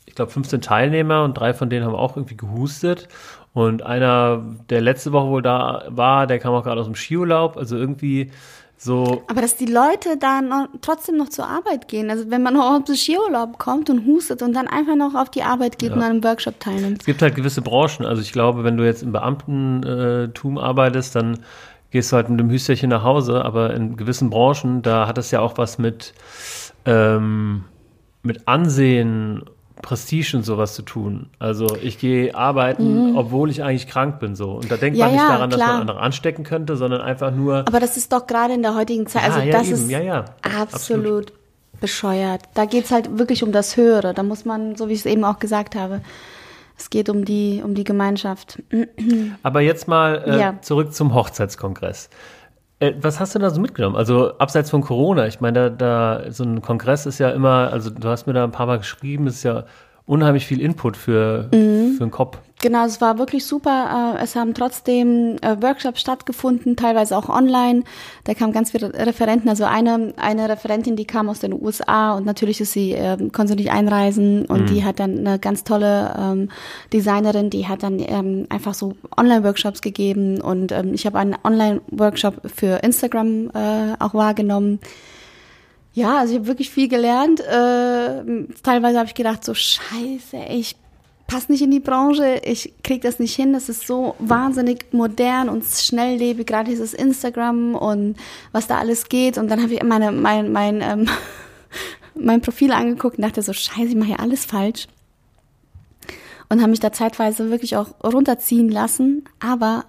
[0.05, 3.07] ich glaube 15 Teilnehmer und drei von denen haben auch irgendwie gehustet.
[3.53, 7.55] Und einer, der letzte Woche wohl da war, der kam auch gerade aus dem Skiurlaub,
[7.55, 8.31] also irgendwie
[8.83, 9.23] so.
[9.27, 12.09] Aber dass die Leute da noch, trotzdem noch zur Arbeit gehen.
[12.09, 15.29] Also wenn man noch auf den Skiurlaub kommt und hustet und dann einfach noch auf
[15.29, 15.95] die Arbeit geht ja.
[15.95, 16.99] und an einem Workshop teilnimmt.
[16.99, 18.05] Es gibt halt gewisse Branchen.
[18.05, 21.39] Also ich glaube, wenn du jetzt im Beamtentum arbeitest, dann
[21.91, 23.45] gehst du halt mit dem Hüsterchen nach Hause.
[23.45, 26.13] Aber in gewissen Branchen, da hat es ja auch was mit,
[26.85, 27.63] ähm,
[28.21, 29.43] mit Ansehen
[29.83, 31.29] Prestige und sowas zu tun.
[31.37, 33.17] Also ich gehe arbeiten, mhm.
[33.17, 34.53] obwohl ich eigentlich krank bin so.
[34.53, 35.59] Und da denkt ja, man nicht ja, daran, klar.
[35.59, 37.59] dass man andere anstecken könnte, sondern einfach nur.
[37.67, 39.89] Aber das ist doch gerade in der heutigen Zeit, also ja, das eben.
[39.89, 41.33] ist absolut, absolut,
[41.79, 42.41] bescheuert.
[42.55, 44.13] Da geht es halt wirklich um das Höhere.
[44.13, 46.01] Da muss man, so wie ich es eben auch gesagt habe,
[46.77, 48.63] es geht um die, um die Gemeinschaft.
[49.43, 52.09] Aber jetzt mal äh, zurück zum Hochzeitskongress.
[52.83, 53.95] Äh, was hast du da so mitgenommen?
[53.95, 57.89] Also abseits von Corona, ich meine, da, da so ein Kongress ist ja immer, also
[57.89, 59.63] du hast mir da ein paar Mal geschrieben, ist ja
[60.05, 61.93] unheimlich viel Input für, mhm.
[61.93, 62.39] für den Kopf.
[62.61, 64.15] Genau, es war wirklich super.
[64.17, 67.83] Äh, es haben trotzdem äh, Workshops stattgefunden, teilweise auch online.
[68.23, 69.49] Da kamen ganz viele Referenten.
[69.49, 73.49] Also eine, eine Referentin, die kam aus den USA und natürlich ist sie, äh, konnte
[73.49, 74.65] sie nicht einreisen und mhm.
[74.67, 76.49] die hat dann eine ganz tolle ähm,
[76.93, 82.49] Designerin, die hat dann ähm, einfach so Online-Workshops gegeben und ähm, ich habe einen Online-Workshop
[82.55, 84.79] für Instagram äh, auch wahrgenommen.
[85.93, 87.39] Ja, also ich habe wirklich viel gelernt.
[87.39, 90.75] Äh, teilweise habe ich gedacht, so scheiße, ich
[91.27, 95.49] passe nicht in die Branche, ich krieg das nicht hin, das ist so wahnsinnig modern
[95.49, 98.17] und schnelllebig, gerade dieses Instagram und
[98.51, 99.37] was da alles geht.
[99.37, 101.07] Und dann habe ich meine, mein, mein, ähm,
[102.15, 104.87] mein Profil angeguckt und dachte so, scheiße, ich mache hier alles falsch.
[106.49, 109.23] Und habe mich da zeitweise wirklich auch runterziehen lassen.
[109.39, 109.85] Aber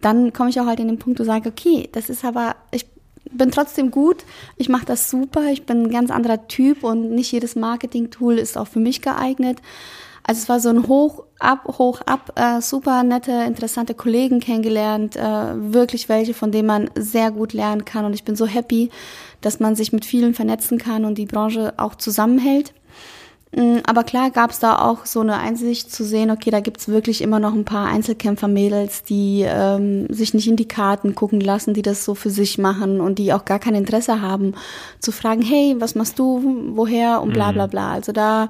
[0.00, 2.54] dann komme ich auch halt in den Punkt, wo ich sage, okay, das ist aber,
[2.70, 2.86] ich
[3.32, 4.24] bin trotzdem gut,
[4.56, 8.56] ich mache das super, ich bin ein ganz anderer Typ und nicht jedes Marketing-Tool ist
[8.56, 9.60] auch für mich geeignet.
[10.26, 15.16] Also es war so ein Hoch ab, hoch ab, äh, super nette, interessante Kollegen kennengelernt,
[15.16, 18.06] äh, wirklich welche, von denen man sehr gut lernen kann.
[18.06, 18.88] Und ich bin so happy,
[19.42, 22.72] dass man sich mit vielen vernetzen kann und die Branche auch zusammenhält.
[23.56, 26.88] Mm, aber klar gab es da auch so eine Einsicht zu sehen, okay, da gibt's
[26.88, 31.74] wirklich immer noch ein paar Einzelkämpfer-Mädels, die ähm, sich nicht in die Karten gucken lassen,
[31.74, 34.54] die das so für sich machen und die auch gar kein Interesse haben
[34.98, 37.70] zu fragen, hey, was machst du, woher und bla bla mhm.
[37.70, 37.92] bla.
[37.92, 38.48] Also da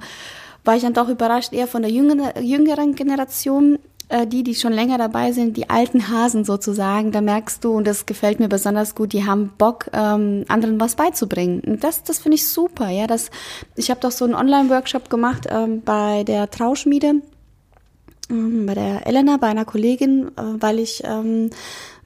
[0.64, 4.72] war ich dann doch überrascht, eher von der jüngeren, jüngeren Generation, äh, die, die schon
[4.72, 8.94] länger dabei sind, die alten Hasen sozusagen, da merkst du, und das gefällt mir besonders
[8.94, 11.60] gut, die haben Bock, ähm, anderen was beizubringen.
[11.60, 13.06] Und das, das finde ich super, ja.
[13.06, 13.30] Das,
[13.76, 17.14] ich habe doch so einen Online-Workshop gemacht ähm, bei der Trauschmiede
[18.30, 21.50] ähm, bei der Elena, bei einer Kollegin, äh, weil ich ähm,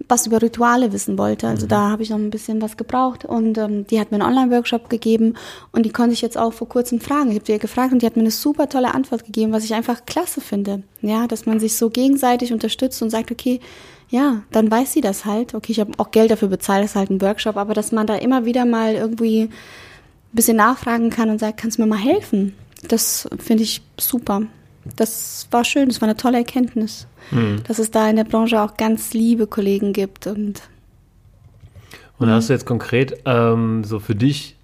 [0.09, 1.47] was über Rituale wissen wollte.
[1.47, 1.71] Also mhm.
[1.71, 4.89] da habe ich noch ein bisschen was gebraucht und ähm, die hat mir einen Online-Workshop
[4.89, 5.35] gegeben
[5.73, 7.31] und die konnte ich jetzt auch vor kurzem fragen.
[7.31, 9.75] Ich habe ihr gefragt und die hat mir eine super tolle Antwort gegeben, was ich
[9.75, 10.83] einfach klasse finde.
[11.03, 13.61] Ja, dass man sich so gegenseitig unterstützt und sagt, okay,
[14.11, 15.55] ja, dann weiß sie das halt.
[15.55, 18.07] Okay, ich habe auch Geld dafür bezahlt, das ist halt ein Workshop, aber dass man
[18.07, 19.51] da immer wieder mal irgendwie ein
[20.33, 22.55] bisschen nachfragen kann und sagt, kannst du mir mal helfen?
[22.87, 24.43] Das finde ich super
[24.97, 27.63] das war schön, das war eine tolle Erkenntnis, mhm.
[27.67, 30.63] dass es da in der Branche auch ganz liebe Kollegen gibt und
[32.19, 34.57] Und hast du jetzt konkret ähm, so für dich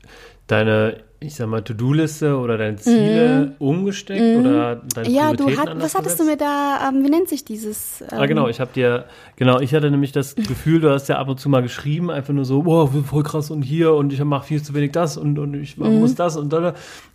[0.47, 5.95] deine, ich sag mal, To-Do-Liste oder deine Ziele umgesteckt oder deine Ja, du hat, was
[5.95, 6.21] hattest gesetzt?
[6.21, 8.03] du mir da, ähm, wie nennt sich dieses?
[8.03, 9.05] Ähm, Ah, genau, ich habe dir,
[9.37, 12.35] genau, ich hatte nämlich das Gefühl, du hast ja ab und zu mal geschrieben, einfach
[12.35, 15.39] nur so, boah, voll krass und hier und ich mache viel zu wenig das und,
[15.39, 16.69] und ich muss das und da.
[16.69, 16.75] Und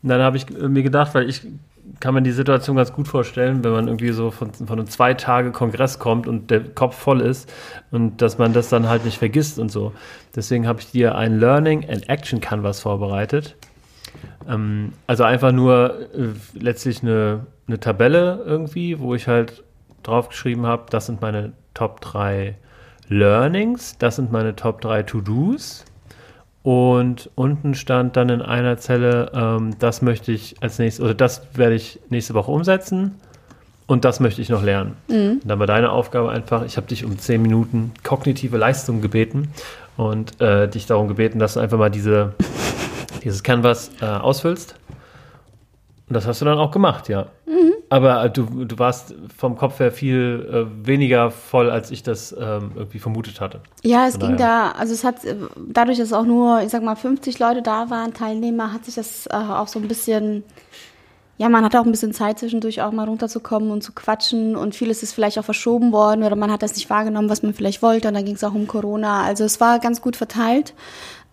[0.10, 1.42] dann habe ich äh, mir gedacht, weil ich
[2.00, 5.14] kann mir die Situation ganz gut vorstellen, wenn man irgendwie so von, von einem zwei
[5.14, 7.52] Tage Kongress kommt und der Kopf voll ist
[7.92, 9.94] und dass man das dann halt nicht vergisst und so.
[10.36, 13.56] Deswegen habe ich dir ein Learning and Action Canvas vorbereitet.
[14.48, 19.64] Ähm, also einfach nur äh, letztlich eine, eine Tabelle irgendwie, wo ich halt
[20.04, 22.56] draufgeschrieben habe, das sind meine Top 3
[23.08, 25.86] Learnings, das sind meine Top 3 To-Dos.
[26.62, 31.42] Und unten stand dann in einer Zelle, ähm, das möchte ich als nächstes, oder das
[31.54, 33.16] werde ich nächste Woche umsetzen
[33.88, 34.96] und das möchte ich noch lernen.
[35.40, 39.50] Und dann war deine Aufgabe einfach, ich habe dich um 10 Minuten kognitive Leistung gebeten
[39.98, 42.34] und äh, dich darum gebeten, dass du einfach mal diese,
[43.24, 44.76] dieses Canvas äh, ausfüllst.
[46.08, 47.28] Und das hast du dann auch gemacht, ja.
[47.90, 52.32] Aber äh, du, du warst vom Kopf her viel äh, weniger voll, als ich das
[52.32, 53.62] ähm, irgendwie vermutet hatte.
[53.84, 54.72] Ja, es Von ging daher.
[54.74, 57.90] da, also es hat, äh, dadurch, dass auch nur, ich sag mal, 50 Leute da
[57.90, 60.44] waren, Teilnehmer, hat sich das äh, auch so ein bisschen,
[61.38, 64.76] ja, man hatte auch ein bisschen Zeit zwischendurch auch mal runterzukommen und zu quatschen und
[64.76, 67.82] vieles ist vielleicht auch verschoben worden oder man hat das nicht wahrgenommen, was man vielleicht
[67.82, 69.24] wollte und dann ging es auch um Corona.
[69.24, 70.74] Also es war ganz gut verteilt.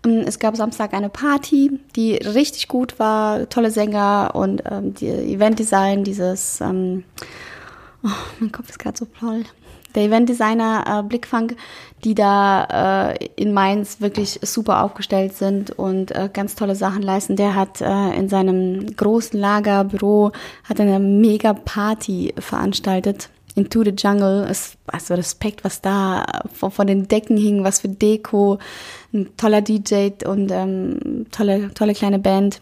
[0.07, 5.09] Ähm, Es gab Samstag eine Party, die richtig gut war, tolle Sänger und ähm, die
[5.09, 7.05] Eventdesign, dieses, ähm,
[8.05, 8.09] oh,
[8.41, 9.45] mein Kopf ist gerade so voll.
[9.95, 11.53] Der Eventdesigner äh, Blickfang,
[12.05, 17.37] die da äh, in Mainz wirklich super aufgestellt sind und äh, ganz tolle Sachen leisten.
[17.37, 20.33] Der hat äh, in seinem großen Lagerbüro
[20.65, 23.31] hat eine mega Party veranstaltet.
[23.57, 27.89] Into the Jungle, es, also Respekt, was da von, von den Decken hing, was für
[27.89, 28.59] Deko,
[29.15, 32.61] ein toller DJ und ähm, tolle, tolle kleine Band.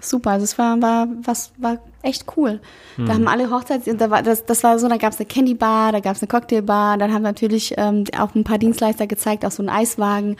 [0.00, 2.60] Super, also es war, war, was, war echt cool.
[2.98, 5.54] Da haben alle Hochzeits, da war, das, das war so, da gab es eine Candy
[5.54, 9.44] Bar, da gab es eine Cocktailbar, dann haben natürlich ähm, auch ein paar Dienstleister gezeigt,
[9.44, 10.36] auch so einen Eiswagen.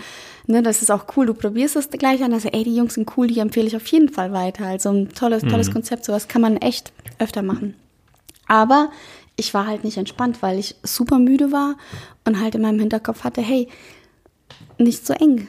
[0.46, 3.16] Ne, das ist auch cool, du probierst es gleich an, also ey, die Jungs sind
[3.16, 4.66] cool, die empfehle ich auf jeden Fall weiter.
[4.66, 7.74] Also ein tolles, tolles Konzept, sowas kann man echt öfter machen.
[8.48, 8.90] Aber
[9.36, 11.76] ich war halt nicht entspannt, weil ich super müde war
[12.26, 13.68] und halt in meinem Hinterkopf hatte, hey,
[14.78, 15.48] nicht so eng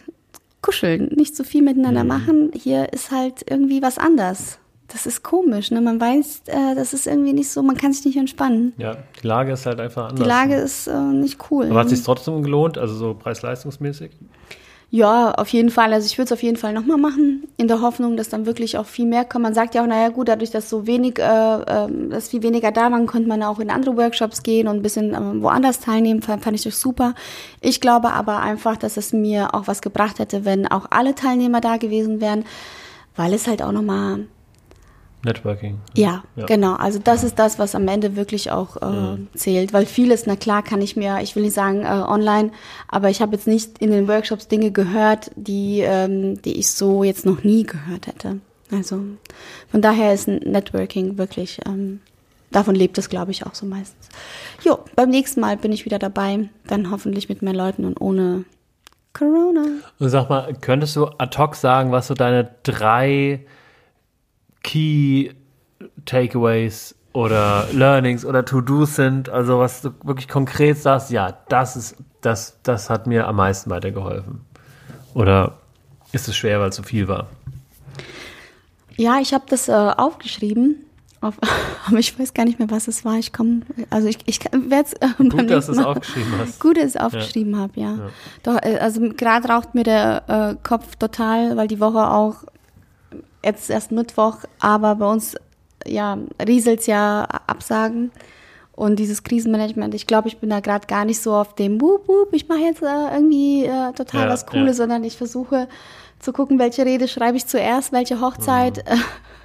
[0.62, 2.52] kuscheln, nicht so viel miteinander machen.
[2.56, 4.60] Hier ist halt irgendwie was anders.
[4.88, 5.82] Das ist komisch, ne?
[5.82, 8.74] Man weiß, äh, das ist irgendwie nicht so, man kann sich nicht entspannen.
[8.78, 10.20] Ja, die Lage ist halt einfach anders.
[10.20, 11.66] Die Lage ist äh, nicht cool.
[11.66, 14.12] Aber hat sich trotzdem gelohnt, also so preis-leistungsmäßig?
[14.96, 15.92] Ja, auf jeden Fall.
[15.92, 18.78] Also ich würde es auf jeden Fall nochmal machen, in der Hoffnung, dass dann wirklich
[18.78, 19.42] auch viel mehr kommt.
[19.42, 22.72] Man sagt ja auch, naja gut, dadurch, dass so wenig, äh, äh, dass viel weniger
[22.72, 26.22] da waren, konnte man auch in andere Workshops gehen und ein bisschen äh, woanders teilnehmen.
[26.22, 27.16] Fand, fand ich das super.
[27.60, 31.60] Ich glaube aber einfach, dass es mir auch was gebracht hätte, wenn auch alle Teilnehmer
[31.60, 32.46] da gewesen wären,
[33.16, 34.28] weil es halt auch nochmal
[35.24, 35.80] Networking.
[35.96, 36.46] Ja, Ja.
[36.46, 36.76] genau.
[36.76, 39.74] Also das ist das, was am Ende wirklich auch äh, zählt.
[39.74, 42.52] Weil vieles, na klar, kann ich mir, ich will nicht sagen äh, online,
[42.88, 47.04] aber ich habe jetzt nicht in den Workshops Dinge gehört, die, ähm, die ich so
[47.04, 48.40] jetzt noch nie gehört hätte.
[48.72, 49.00] Also
[49.70, 52.00] von daher ist ein Networking wirklich, ähm,
[52.52, 54.10] davon lebt es, glaube ich, auch so meistens.
[54.64, 58.46] Jo, beim nächsten Mal bin ich wieder dabei, dann hoffentlich mit mehr Leuten und ohne
[59.14, 59.66] Corona.
[60.00, 63.46] Und sag mal, könntest du ad hoc sagen, was so deine drei
[64.64, 65.32] Key
[66.06, 69.30] Takeaways oder Learnings oder To-Dos sind?
[69.30, 73.70] Also was du wirklich konkret sagst, ja, das ist, das, das hat mir am meisten
[73.70, 74.42] weitergeholfen.
[75.14, 75.60] Oder
[76.12, 77.28] ist es schwer, weil es so viel war?
[78.96, 80.86] Ja, ich habe das äh, aufgeschrieben.
[81.22, 81.36] Auf,
[81.88, 83.18] aber ich weiß gar nicht mehr, was es war.
[83.18, 86.60] Ich komme, also ich, ich werde es äh, Gut, dass du es aufgeschrieben hast.
[86.60, 87.98] Gut, dass ich es aufgeschrieben habe, ja.
[88.44, 92.44] Doch, äh, also gerade raucht mir der äh, Kopf total, weil die Woche auch
[93.44, 95.36] jetzt erst Mittwoch, aber bei uns
[95.86, 98.12] ja rieselt's ja Absagen
[98.76, 99.94] und dieses Krisenmanagement.
[99.94, 102.62] Ich glaube, ich bin da gerade gar nicht so auf dem Wup, Wup, ich mache
[102.62, 104.84] jetzt äh, irgendwie äh, total Ja, was Cooles, ja.
[104.84, 105.68] sondern ich versuche
[106.20, 108.96] zu gucken, welche Rede schreibe ich zuerst, welche Hochzeit äh,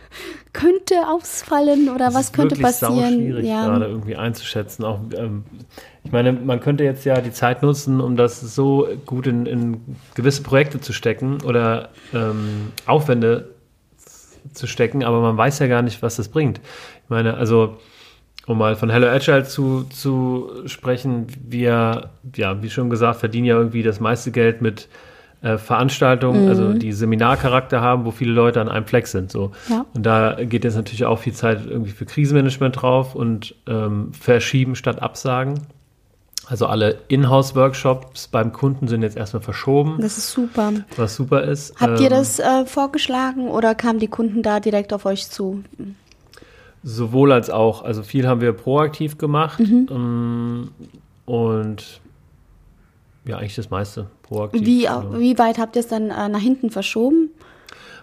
[0.53, 3.15] könnte ausfallen oder Das was ist könnte wirklich passieren.
[3.15, 4.85] schwierig gerade irgendwie einzuschätzen.
[4.85, 5.45] Auch, ähm,
[6.05, 9.97] ich meine, man könnte jetzt ja die Zeit nutzen, um das so gut in, in
[10.15, 13.55] gewisse Projekte zu stecken oder ähm, Aufwände
[14.53, 16.59] zu stecken, aber man weiß ja gar nicht, was das bringt.
[17.05, 17.79] Ich meine, also
[18.47, 23.57] um mal von Hello Agile zu, zu sprechen, wir, ja, wie schon gesagt, verdienen ja
[23.57, 24.89] irgendwie das meiste Geld mit
[25.43, 29.31] äh, Veranstaltungen, also die Seminarcharakter haben, wo viele Leute an einem Fleck sind.
[29.31, 29.53] So.
[29.69, 29.85] Ja.
[29.95, 34.75] Und da geht jetzt natürlich auch viel Zeit irgendwie für Krisenmanagement drauf und ähm, verschieben
[34.75, 35.61] statt absagen.
[36.49, 39.99] Also alle Inhouse-Workshops beim Kunden sind jetzt erstmal verschoben.
[40.01, 40.73] Das ist super.
[40.97, 41.79] Was super ist.
[41.79, 45.63] Habt ihr Ähm, das äh, vorgeschlagen oder kamen die Kunden da direkt auf euch zu?
[46.83, 47.83] Sowohl als auch.
[47.83, 49.61] Also viel haben wir proaktiv gemacht.
[49.61, 49.89] Mhm.
[49.91, 50.69] ähm,
[51.27, 52.01] Und
[53.27, 54.65] ja, eigentlich das meiste proaktiv.
[54.65, 55.19] Wie, genau.
[55.19, 57.31] wie weit habt ihr es dann äh, nach hinten verschoben?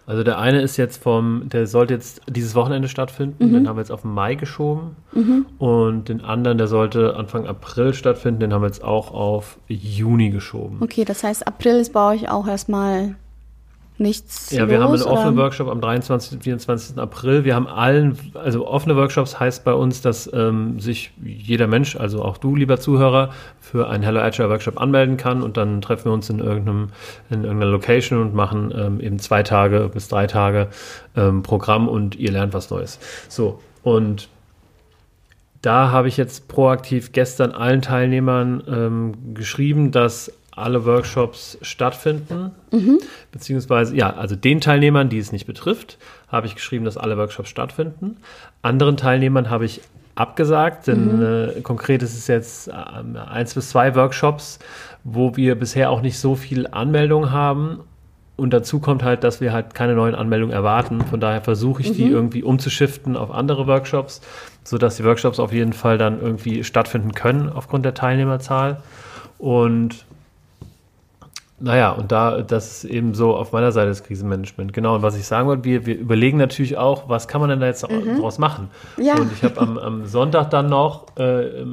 [0.08, 3.54] Also der eine ist jetzt vom, der sollte jetzt dieses Wochenende stattfinden, Mhm.
[3.54, 4.96] den haben wir jetzt auf Mai geschoben.
[5.58, 10.30] Und den anderen, der sollte Anfang April stattfinden, den haben wir jetzt auch auf Juni
[10.30, 10.78] geschoben.
[10.82, 13.16] Okay, das heißt, April ist bei euch auch erstmal
[13.98, 15.38] nichts Ja, wir haben einen offenen?
[15.38, 16.34] Workshop am 23.
[16.34, 16.98] und 24.
[16.98, 17.46] April.
[17.46, 22.24] Wir haben allen, also offene Workshops heißt bei uns, dass ähm, sich jeder Mensch, also
[22.24, 23.32] auch du, lieber Zuhörer,
[23.62, 26.90] für einen Hello Agile Workshop anmelden kann und dann treffen wir uns in irgendeinem,
[27.30, 30.68] in irgendeiner Location und machen ähm, eben zwei Tage bis drei Tage
[31.16, 33.00] ähm, Programm und ihr lernt was Neues.
[33.30, 34.30] So, und
[35.62, 42.52] da habe ich jetzt proaktiv gestern allen Teilnehmern ähm, geschrieben, dass alle Workshops stattfinden.
[43.32, 47.50] Beziehungsweise, ja, also den Teilnehmern, die es nicht betrifft, habe ich geschrieben, dass alle Workshops
[47.50, 48.18] stattfinden.
[48.62, 49.82] Anderen Teilnehmern habe ich
[50.16, 54.60] abgesagt, denn äh, konkret ist es jetzt ähm, eins bis zwei Workshops,
[55.04, 57.82] wo wir bisher auch nicht so viel Anmeldung haben.
[58.38, 61.02] Und dazu kommt halt, dass wir halt keine neuen Anmeldungen erwarten.
[61.02, 64.20] Von daher versuche ich die irgendwie umzuschiften auf andere Workshops,
[64.64, 68.82] sodass die Workshops auf jeden Fall dann irgendwie stattfinden können aufgrund der Teilnehmerzahl.
[69.38, 70.05] Und
[71.58, 74.74] naja, und da, das ist eben so auf meiner Seite das Krisenmanagement.
[74.74, 77.62] Genau, und was ich sagen wollte, wir, wir überlegen natürlich auch, was kann man denn
[77.62, 78.70] da jetzt daraus machen?
[78.98, 79.16] Ja.
[79.16, 81.64] Und ich habe am, am Sonntag dann noch äh,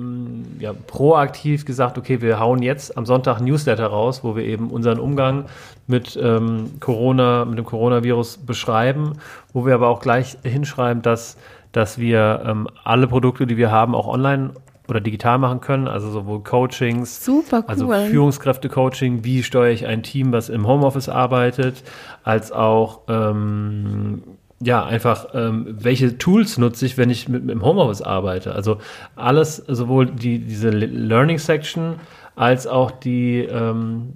[0.61, 4.71] ja, proaktiv gesagt, okay, wir hauen jetzt am Sonntag ein Newsletter raus, wo wir eben
[4.71, 5.47] unseren Umgang
[5.89, 9.15] mit ähm, Corona, mit dem Coronavirus beschreiben,
[9.53, 11.37] wo wir aber auch gleich hinschreiben, dass,
[11.73, 14.51] dass wir ähm, alle Produkte, die wir haben, auch online
[14.89, 17.65] oder digital machen können, also sowohl Coachings, Super cool.
[17.69, 21.85] also Führungskräfte-Coaching, wie steuere ich ein Team, was im Homeoffice arbeitet,
[22.25, 24.23] als auch ähm,
[24.61, 28.55] ja einfach ähm, welche Tools nutze ich, wenn ich mit, mit im Homeoffice arbeite.
[28.55, 28.79] Also
[29.17, 31.97] alles, sowohl die diese Le- Learning Section
[32.35, 34.15] als auch die ähm,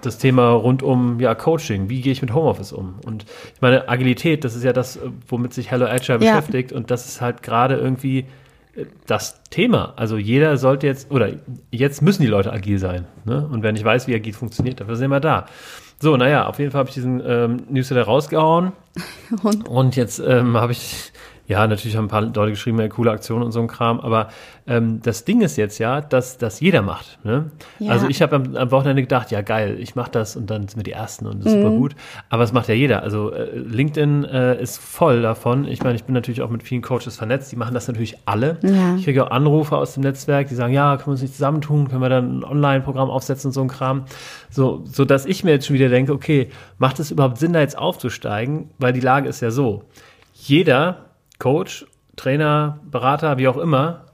[0.00, 1.90] das Thema rund um ja, Coaching.
[1.90, 2.94] Wie gehe ich mit Homeoffice um?
[3.04, 6.36] Und ich meine, Agilität, das ist ja das, womit sich Hello Agile Ja.
[6.36, 6.72] beschäftigt.
[6.72, 8.26] Und das ist halt gerade irgendwie
[9.06, 9.94] das Thema.
[9.96, 11.30] Also jeder sollte jetzt, oder
[11.70, 13.06] jetzt müssen die Leute agil sein.
[13.24, 13.46] Ne?
[13.50, 15.46] Und wenn ich weiß, wie agil funktioniert, dafür sind wir da.
[16.00, 18.72] So, naja, auf jeden Fall habe ich diesen ähm, Newsletter rausgehauen.
[19.42, 21.12] Und Und jetzt ähm, habe ich,
[21.48, 24.28] ja, natürlich haben ein paar Leute geschrieben, ja, coole Aktion und so ein Kram, aber
[24.66, 27.18] ähm, das Ding ist jetzt ja, dass das jeder macht.
[27.24, 27.50] Ne?
[27.78, 27.92] Ja.
[27.92, 30.76] Also ich habe am, am Wochenende gedacht, ja geil, ich mache das und dann sind
[30.76, 31.96] wir die Ersten und das ist super gut.
[32.28, 33.02] Aber es macht ja jeder.
[33.02, 35.66] Also äh, LinkedIn äh, ist voll davon.
[35.66, 38.58] Ich meine, ich bin natürlich auch mit vielen Coaches vernetzt, die machen das natürlich alle.
[38.62, 38.96] Ja.
[38.96, 41.88] Ich kriege auch Anrufe aus dem Netzwerk, die sagen, ja, können wir uns nicht zusammentun,
[41.88, 44.04] können wir dann ein Online-Programm aufsetzen und so ein Kram.
[44.50, 47.60] So, so dass ich mir jetzt schon wieder denke, okay, macht es überhaupt Sinn, da
[47.60, 48.68] jetzt aufzusteigen?
[48.78, 49.84] Weil die Lage ist ja so.
[50.34, 51.07] Jeder
[51.38, 54.06] Coach, Trainer, Berater, wie auch immer,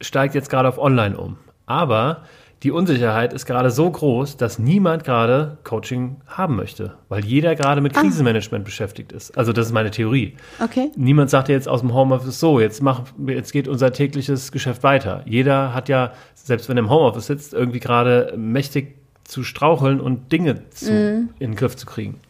[0.00, 1.38] steigt jetzt gerade auf Online um.
[1.66, 2.24] Aber
[2.62, 7.80] die Unsicherheit ist gerade so groß, dass niemand gerade Coaching haben möchte, weil jeder gerade
[7.80, 9.36] mit Krisenmanagement beschäftigt ist.
[9.36, 10.36] Also das ist meine Theorie.
[10.62, 10.90] okay.
[10.96, 15.22] Niemand sagt jetzt aus dem Homeoffice so, jetzt mach, jetzt geht unser tägliches Geschäft weiter.
[15.24, 20.30] Jeder hat ja, selbst wenn er im Homeoffice sitzt, irgendwie gerade mächtig zu straucheln und
[20.30, 22.20] Dinge zu, in den Griff zu kriegen.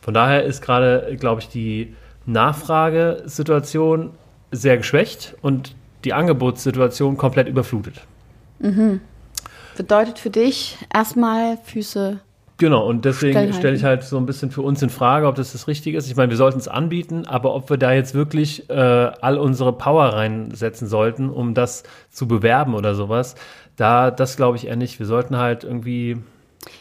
[0.00, 1.94] Von daher ist gerade, glaube ich, die
[2.26, 4.10] Nachfragesituation
[4.50, 8.02] sehr geschwächt und die Angebotssituation komplett überflutet.
[9.76, 12.20] Bedeutet für dich erstmal Füße.
[12.58, 15.52] Genau, und deswegen stelle ich halt so ein bisschen für uns in Frage, ob das
[15.52, 16.08] das Richtige ist.
[16.08, 19.74] Ich meine, wir sollten es anbieten, aber ob wir da jetzt wirklich äh, all unsere
[19.74, 23.34] Power reinsetzen sollten, um das zu bewerben oder sowas,
[23.76, 24.98] da, das glaube ich eher nicht.
[24.98, 26.16] Wir sollten halt irgendwie,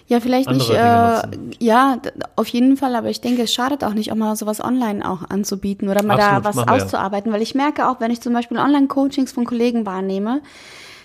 [0.07, 0.69] Ja, vielleicht nicht.
[0.69, 1.21] Äh,
[1.59, 1.97] ja,
[2.35, 5.29] auf jeden Fall, aber ich denke, es schadet auch nicht, auch mal sowas online auch
[5.29, 6.73] anzubieten oder mal Absolut, da was wir ja.
[6.83, 10.41] auszuarbeiten, weil ich merke auch, wenn ich zum Beispiel Online-Coachings von Kollegen wahrnehme,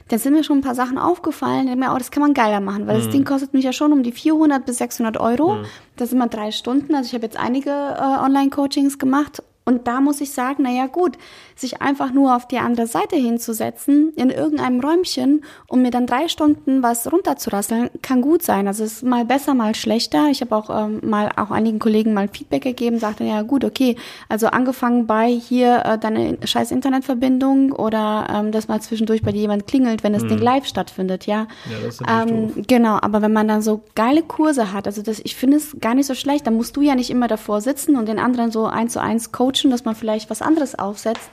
[0.08, 2.60] dann sind mir schon ein paar Sachen aufgefallen, denke mir, oh, das kann man geiler
[2.60, 3.02] machen, weil Mhm.
[3.02, 5.58] das Ding kostet mich ja schon um die 400 bis 600 Euro.
[5.96, 6.94] Das sind immer drei Stunden.
[6.94, 10.86] Also ich habe jetzt einige äh, Online-Coachings gemacht und da muss ich sagen, na ja,
[10.86, 11.16] gut,
[11.60, 16.28] sich einfach nur auf die andere Seite hinzusetzen, in irgendeinem Räumchen, um mir dann drei
[16.28, 18.66] Stunden was runterzurasseln, kann gut sein.
[18.66, 20.28] Also es ist mal besser, mal schlechter.
[20.30, 23.96] Ich habe auch ähm, mal auch einigen Kollegen mal Feedback gegeben, sagte, ja gut, okay,
[24.28, 29.40] also angefangen bei hier äh, deine scheiß Internetverbindung oder ähm, dass mal zwischendurch bei dir
[29.40, 31.46] jemand klingelt, wenn das Ding live stattfindet, ja.
[31.70, 35.20] Ja, das ist ähm, Genau, aber wenn man dann so geile Kurse hat, also das,
[35.22, 37.96] ich finde es gar nicht so schlecht, dann musst du ja nicht immer davor sitzen
[37.96, 41.30] und den anderen so eins zu eins coachen, dass man vielleicht was anderes aufsetzt.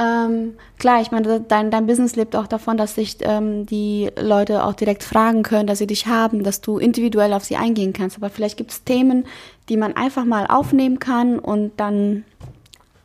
[0.00, 4.64] Ähm, klar, ich meine, dein, dein Business lebt auch davon, dass sich ähm, die Leute
[4.64, 8.16] auch direkt fragen können, dass sie dich haben, dass du individuell auf sie eingehen kannst.
[8.16, 9.26] Aber vielleicht gibt es Themen,
[9.68, 12.24] die man einfach mal aufnehmen kann und dann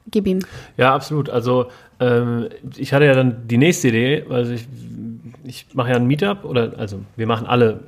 [0.10, 0.40] gib ihm.
[0.78, 1.30] Ja, absolut.
[1.30, 1.66] Also
[2.00, 4.66] ähm, ich hatte ja dann die nächste Idee, also ich,
[5.44, 7.82] ich mache ja ein Meetup oder also wir machen alle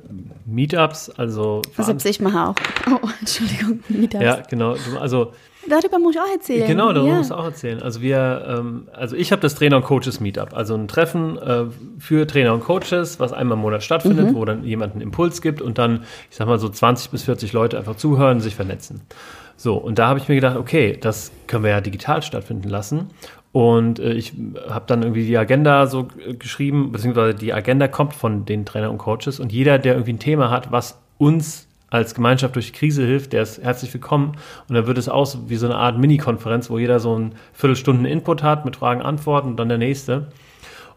[0.44, 2.54] Meetups, also selbst ich mache auch.
[2.90, 4.24] Oh, Entschuldigung, Meetups.
[4.24, 4.76] Ja, genau.
[5.00, 5.32] Also
[5.68, 6.66] Darüber muss ich auch erzählen.
[6.66, 7.18] Genau, darüber ja.
[7.18, 7.82] muss ich auch erzählen.
[7.82, 11.64] Also wir, ähm, also ich habe das Trainer und Coaches Meetup, also ein Treffen äh,
[11.98, 14.34] für Trainer und Coaches, was einmal im Monat stattfindet, mhm.
[14.34, 17.52] wo dann jemand einen Impuls gibt und dann, ich sag mal so 20 bis 40
[17.52, 19.02] Leute einfach zuhören, sich vernetzen.
[19.56, 23.10] So, und da habe ich mir gedacht, okay, das können wir ja digital stattfinden lassen.
[23.52, 24.34] Und äh, ich
[24.68, 26.08] habe dann irgendwie die Agenda so
[26.38, 30.18] geschrieben, beziehungsweise die Agenda kommt von den Trainern und Coaches und jeder, der irgendwie ein
[30.18, 34.36] Thema hat, was uns als Gemeinschaft durch die Krise hilft, der ist herzlich willkommen.
[34.68, 37.34] Und dann wird es auch so wie so eine Art Mini-Konferenz, wo jeder so einen
[37.52, 40.28] Viertelstunden Input hat mit Fragen, Antworten und dann der nächste.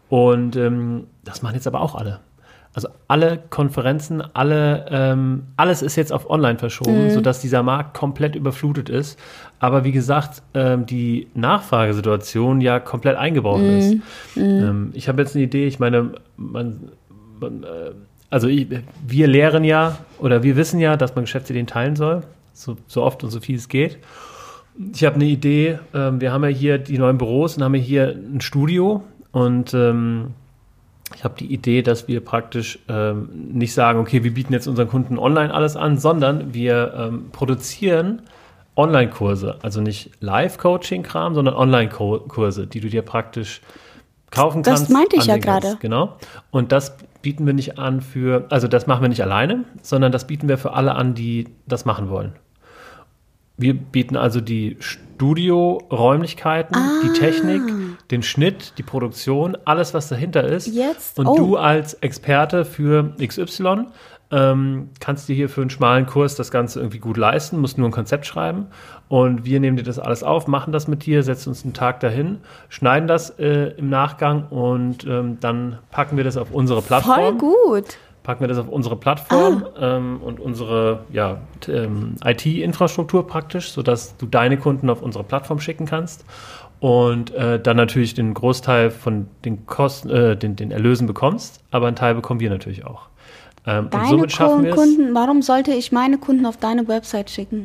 [0.08, 2.20] Und ähm, das machen jetzt aber auch alle.
[2.74, 7.10] Also alle Konferenzen, alle, ähm, alles ist jetzt auf online verschoben, mhm.
[7.10, 9.18] sodass dieser Markt komplett überflutet ist.
[9.58, 13.78] Aber wie gesagt, ähm, die Nachfragesituation ja komplett eingebaut mhm.
[13.78, 13.94] ist.
[14.36, 14.42] Mhm.
[14.42, 16.92] Ähm, ich habe jetzt eine Idee, ich meine, man,
[17.38, 17.92] man äh,
[18.32, 18.66] also ich,
[19.06, 22.22] wir lehren ja oder wir wissen ja, dass man Geschäftsideen teilen soll,
[22.54, 23.98] so, so oft und so viel es geht.
[24.94, 27.82] Ich habe eine Idee, ähm, wir haben ja hier die neuen Büros und haben ja
[27.82, 29.02] hier ein Studio
[29.32, 30.28] und ähm,
[31.14, 34.88] ich habe die Idee, dass wir praktisch ähm, nicht sagen, okay, wir bieten jetzt unseren
[34.88, 38.22] Kunden online alles an, sondern wir ähm, produzieren
[38.76, 43.60] Online-Kurse, also nicht Live-Coaching-Kram, sondern Online-Kurse, die du dir praktisch
[44.30, 44.84] kaufen das kannst.
[44.84, 45.76] Das meinte ich ja gerade.
[45.80, 46.16] Genau.
[46.50, 50.26] Und das bieten wir nicht an für, also das machen wir nicht alleine, sondern das
[50.26, 52.32] bieten wir für alle an, die das machen wollen.
[53.56, 57.00] Wir bieten also die Studioräumlichkeiten, ah.
[57.04, 57.62] die Technik,
[58.10, 60.66] den Schnitt, die Produktion, alles, was dahinter ist.
[60.66, 61.18] Jetzt?
[61.18, 61.36] Und oh.
[61.36, 63.86] du als Experte für XY
[64.32, 67.88] ähm, kannst dir hier für einen schmalen Kurs das Ganze irgendwie gut leisten, musst nur
[67.88, 68.66] ein Konzept schreiben
[69.08, 72.00] und wir nehmen dir das alles auf, machen das mit dir, setzen uns einen Tag
[72.00, 72.38] dahin,
[72.70, 77.14] schneiden das äh, im Nachgang und ähm, dann packen wir das auf unsere Plattform.
[77.14, 77.98] Voll gut.
[78.22, 79.96] Packen wir das auf unsere Plattform ah.
[79.96, 85.86] ähm, und unsere ja, ähm, IT-Infrastruktur praktisch, sodass du deine Kunden auf unsere Plattform schicken
[85.86, 86.24] kannst
[86.80, 91.86] und äh, dann natürlich den Großteil von den Kosten, äh, den, den Erlösen bekommst, aber
[91.86, 93.11] einen Teil bekommen wir natürlich auch.
[93.66, 97.30] Ähm, Deine und somit schaffen wir Kunden, warum sollte ich meine Kunden auf deine Website
[97.30, 97.64] schicken?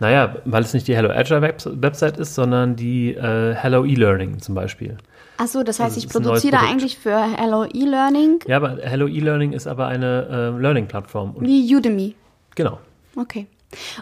[0.00, 4.54] Naja, weil es nicht die Hello Agile Website ist, sondern die äh, Hello E-Learning zum
[4.54, 4.96] Beispiel.
[5.36, 8.40] Achso, das heißt, also, ich produziere eigentlich für Hello E-Learning.
[8.46, 11.36] Ja, aber Hello E-Learning ist aber eine äh, Learning-Plattform.
[11.40, 12.14] Wie Udemy.
[12.54, 12.78] Genau.
[13.16, 13.46] Okay.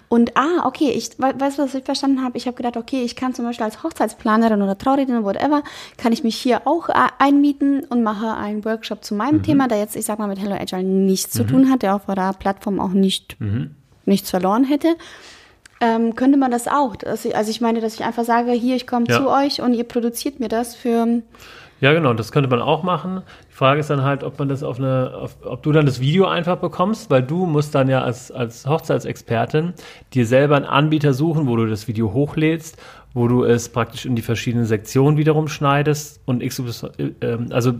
[0.08, 2.36] Und ah, okay, ich weißt du, was ich verstanden habe?
[2.36, 5.62] Ich habe gedacht, okay, ich kann zum Beispiel als Hochzeitsplanerin oder Traurednerin, whatever,
[5.96, 9.42] kann ich mich hier auch äh, einmieten und mache einen Workshop zu meinem mhm.
[9.42, 11.38] Thema, der jetzt, ich sag mal, mit Hello Agile nichts mhm.
[11.38, 13.74] zu tun hat, der auf eurer Plattform auch nicht mhm.
[14.04, 14.96] nichts verloren hätte.
[15.80, 16.94] Ähm, könnte man das auch?
[17.04, 19.18] Also ich meine, dass ich einfach sage, hier, ich komme ja.
[19.18, 21.22] zu euch und ihr produziert mir das für
[21.82, 23.22] ja, genau, das könnte man auch machen.
[23.50, 25.98] Die Frage ist dann halt, ob man das auf eine, auf, ob du dann das
[25.98, 29.72] Video einfach bekommst, weil du musst dann ja als, als Hochzeitsexpertin
[30.14, 32.80] dir selber einen Anbieter suchen, wo du das Video hochlädst,
[33.14, 36.62] wo du es praktisch in die verschiedenen Sektionen wiederum schneidest und x,
[36.98, 37.74] äh, also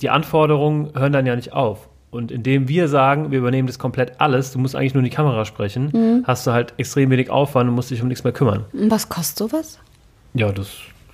[0.00, 1.88] die Anforderungen hören dann ja nicht auf.
[2.12, 5.16] Und indem wir sagen, wir übernehmen das komplett alles, du musst eigentlich nur in die
[5.16, 6.24] Kamera sprechen, mhm.
[6.24, 8.64] hast du halt extrem wenig Aufwand und musst dich um nichts mehr kümmern.
[8.72, 9.80] Was kostet sowas?
[10.34, 10.68] Ja, das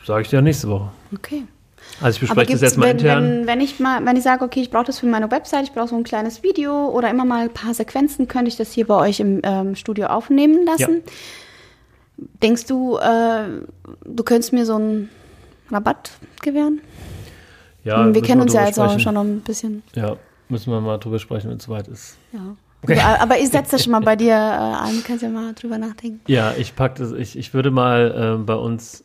[0.04, 0.90] sage ich dir nächste Woche.
[1.14, 1.44] Okay.
[2.00, 3.24] Also ich bespreche das jetzt mal intern.
[3.24, 5.72] Wenn, wenn ich mal, wenn ich sage, okay, ich brauche das für meine Website, ich
[5.72, 8.86] brauche so ein kleines Video oder immer mal ein paar Sequenzen, könnte ich das hier
[8.86, 11.02] bei euch im ähm, Studio aufnehmen lassen.
[11.04, 11.12] Ja.
[12.42, 13.44] Denkst du, äh,
[14.04, 15.08] du könntest mir so einen
[15.70, 16.12] Rabatt
[16.42, 16.80] gewähren?
[17.84, 19.82] Ja, wir kennen uns ja jetzt auch schon noch ein bisschen.
[19.94, 20.16] Ja,
[20.48, 22.16] müssen wir mal drüber sprechen, wenn es soweit ist.
[22.32, 22.56] Ja.
[22.82, 22.98] Okay.
[23.00, 26.20] Aber ich setze das schon mal bei dir äh, an, kannst ja mal drüber nachdenken.
[26.26, 29.04] Ja, ich pack das, ich, ich würde mal äh, bei uns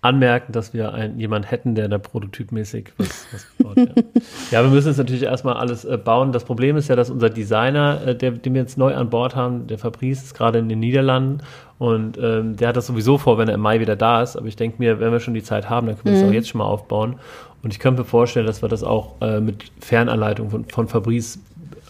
[0.00, 3.76] anmerken, dass wir einen, jemand hätten, der da prototypmäßig was, was baut.
[3.76, 3.84] Ja.
[4.50, 4.62] ja.
[4.62, 6.30] wir müssen jetzt natürlich erstmal alles äh, bauen.
[6.32, 9.34] Das Problem ist ja, dass unser Designer, äh, der, den wir jetzt neu an Bord
[9.34, 11.42] haben, der Fabrice, ist gerade in den Niederlanden
[11.78, 14.36] und ähm, der hat das sowieso vor, wenn er im Mai wieder da ist.
[14.36, 16.22] Aber ich denke mir, wenn wir schon die Zeit haben, dann können wir mhm.
[16.22, 17.16] das auch jetzt schon mal aufbauen.
[17.62, 21.40] Und ich könnte mir vorstellen, dass wir das auch äh, mit Fernanleitung von, von Fabrice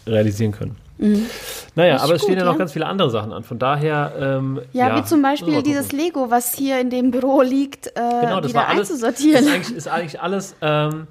[0.06, 0.76] realisieren können.
[0.98, 1.26] Mhm.
[1.74, 3.44] Naja, aber es stehen ja noch ganz viele andere Sachen an.
[3.44, 4.12] Von daher.
[4.18, 7.90] Ähm, ja, ja, wie zum Beispiel dieses Lego, was hier in dem Büro liegt, äh,
[7.94, 9.44] genau, das wieder war alles, einzusortieren.
[9.44, 10.56] Ist eigentlich, ist eigentlich alles.
[10.60, 11.06] Ähm,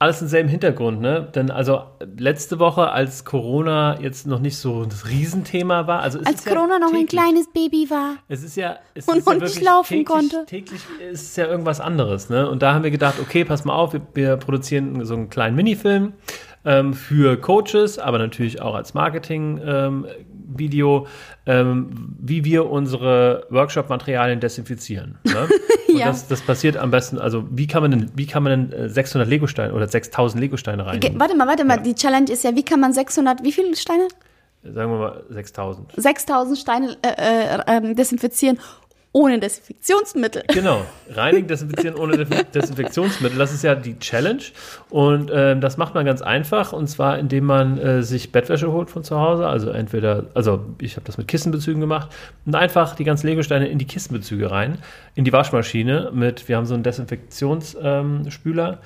[0.00, 1.28] alles denselben Hintergrund, ne?
[1.34, 1.82] Denn also
[2.16, 6.74] letzte Woche, als Corona jetzt noch nicht so das Riesenthema war, also es Als Corona
[6.74, 7.20] ja noch ein täglich.
[7.20, 8.14] kleines Baby war.
[8.28, 10.44] Es ist ja, es Und ist ja noch nicht laufen täglich, konnte.
[10.46, 12.48] Täglich ist es ja irgendwas anderes, ne?
[12.48, 15.56] Und da haben wir gedacht, okay, pass mal auf, wir, wir produzieren so einen kleinen
[15.56, 16.12] Minifilm
[16.64, 21.06] ähm, für Coaches, aber natürlich auch als Marketing-Video,
[21.46, 25.18] ähm, wie wir unsere Workshop-Materialien desinfizieren.
[25.24, 25.48] Ne?
[25.90, 26.08] Ja.
[26.08, 28.90] das, das passiert am besten, also wie kann man denn, wie kann man denn äh,
[28.90, 31.00] 600 Lego-Steine oder 6000 Lego-Steine rein?
[31.14, 31.78] Warte mal, warte mal.
[31.78, 31.82] Ja.
[31.82, 34.06] Die Challenge ist ja, wie kann man 600, wie viele Steine?
[34.62, 35.92] Sagen wir mal 6000.
[35.96, 38.58] 6000 Steine äh, äh, ähm, desinfizieren
[39.18, 40.44] ohne Desinfektionsmittel.
[40.46, 43.36] Genau, reinigen, desinfizieren ohne Desin- Desinfektionsmittel.
[43.36, 44.42] Das ist ja die Challenge.
[44.90, 46.72] Und ähm, das macht man ganz einfach.
[46.72, 49.48] Und zwar, indem man äh, sich Bettwäsche holt von zu Hause.
[49.48, 52.10] Also entweder, also ich habe das mit Kissenbezügen gemacht.
[52.46, 54.78] Und einfach die ganzen Legosteine in die Kissenbezüge rein,
[55.16, 58.68] in die Waschmaschine mit, wir haben so einen Desinfektionsspüler.
[58.70, 58.78] Ähm,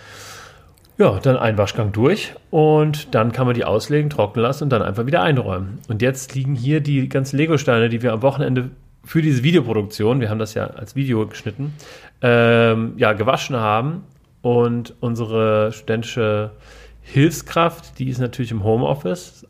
[0.99, 4.83] ja, dann einen Waschgang durch und dann kann man die auslegen, trocknen lassen und dann
[4.83, 5.81] einfach wieder einräumen.
[5.89, 8.71] Und jetzt liegen hier die ganzen Legosteine, die wir am Wochenende
[9.05, 11.75] für diese Videoproduktion, wir haben das ja als Video geschnitten,
[12.21, 14.05] ähm, ja, gewaschen haben.
[14.43, 16.53] Und unsere studentische
[17.01, 19.47] Hilfskraft, die ist natürlich im Homeoffice.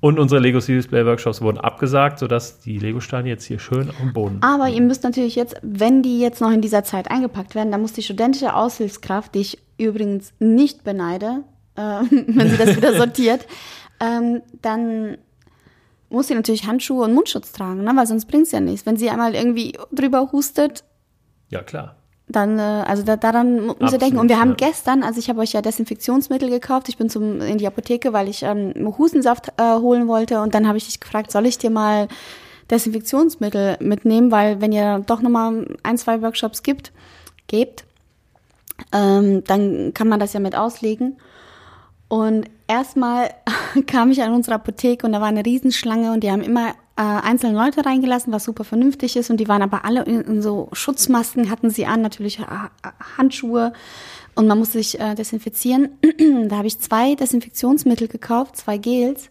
[0.00, 3.98] Und unsere Lego Series Play Workshops wurden abgesagt, sodass die Lego-Steine jetzt hier schön auf
[3.98, 4.38] dem Boden.
[4.40, 7.82] Aber ihr müsst natürlich jetzt, wenn die jetzt noch in dieser Zeit eingepackt werden, dann
[7.82, 11.44] muss die studentische Aushilfskraft, die ich übrigens nicht beneide,
[11.76, 11.80] äh,
[12.10, 13.46] wenn sie das wieder sortiert,
[14.00, 15.18] ähm, dann
[16.12, 17.92] muss sie natürlich Handschuhe und Mundschutz tragen, ne?
[17.94, 18.86] weil sonst bringt es ja nichts.
[18.86, 20.84] Wenn sie einmal irgendwie drüber hustet,
[21.50, 21.96] Ja, klar.
[22.28, 24.18] dann, äh, also da, daran mu- muss ihr Absolut, denken.
[24.18, 24.68] Und wir haben ja.
[24.68, 26.88] gestern, also ich habe euch ja Desinfektionsmittel gekauft.
[26.88, 30.40] Ich bin zum, in die Apotheke, weil ich ähm, Hustensaft äh, holen wollte.
[30.40, 32.08] Und dann habe ich dich gefragt, soll ich dir mal
[32.70, 34.30] Desinfektionsmittel mitnehmen?
[34.30, 36.92] Weil wenn ihr doch nochmal ein, zwei Workshops gibt,
[37.46, 37.84] gebt,
[38.92, 41.18] ähm, dann kann man das ja mit auslegen.
[42.12, 43.30] Und erstmal
[43.86, 47.02] kam ich an unsere Apotheke und da war eine Riesenschlange und die haben immer äh,
[47.02, 49.30] einzelne Leute reingelassen, was super vernünftig ist.
[49.30, 52.44] Und die waren aber alle in, in so Schutzmasken, hatten sie an, natürlich äh,
[53.16, 53.72] Handschuhe
[54.34, 55.88] und man muss sich äh, desinfizieren.
[56.48, 59.30] da habe ich zwei Desinfektionsmittel gekauft, zwei Gels,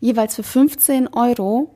[0.00, 1.72] jeweils für 15 Euro.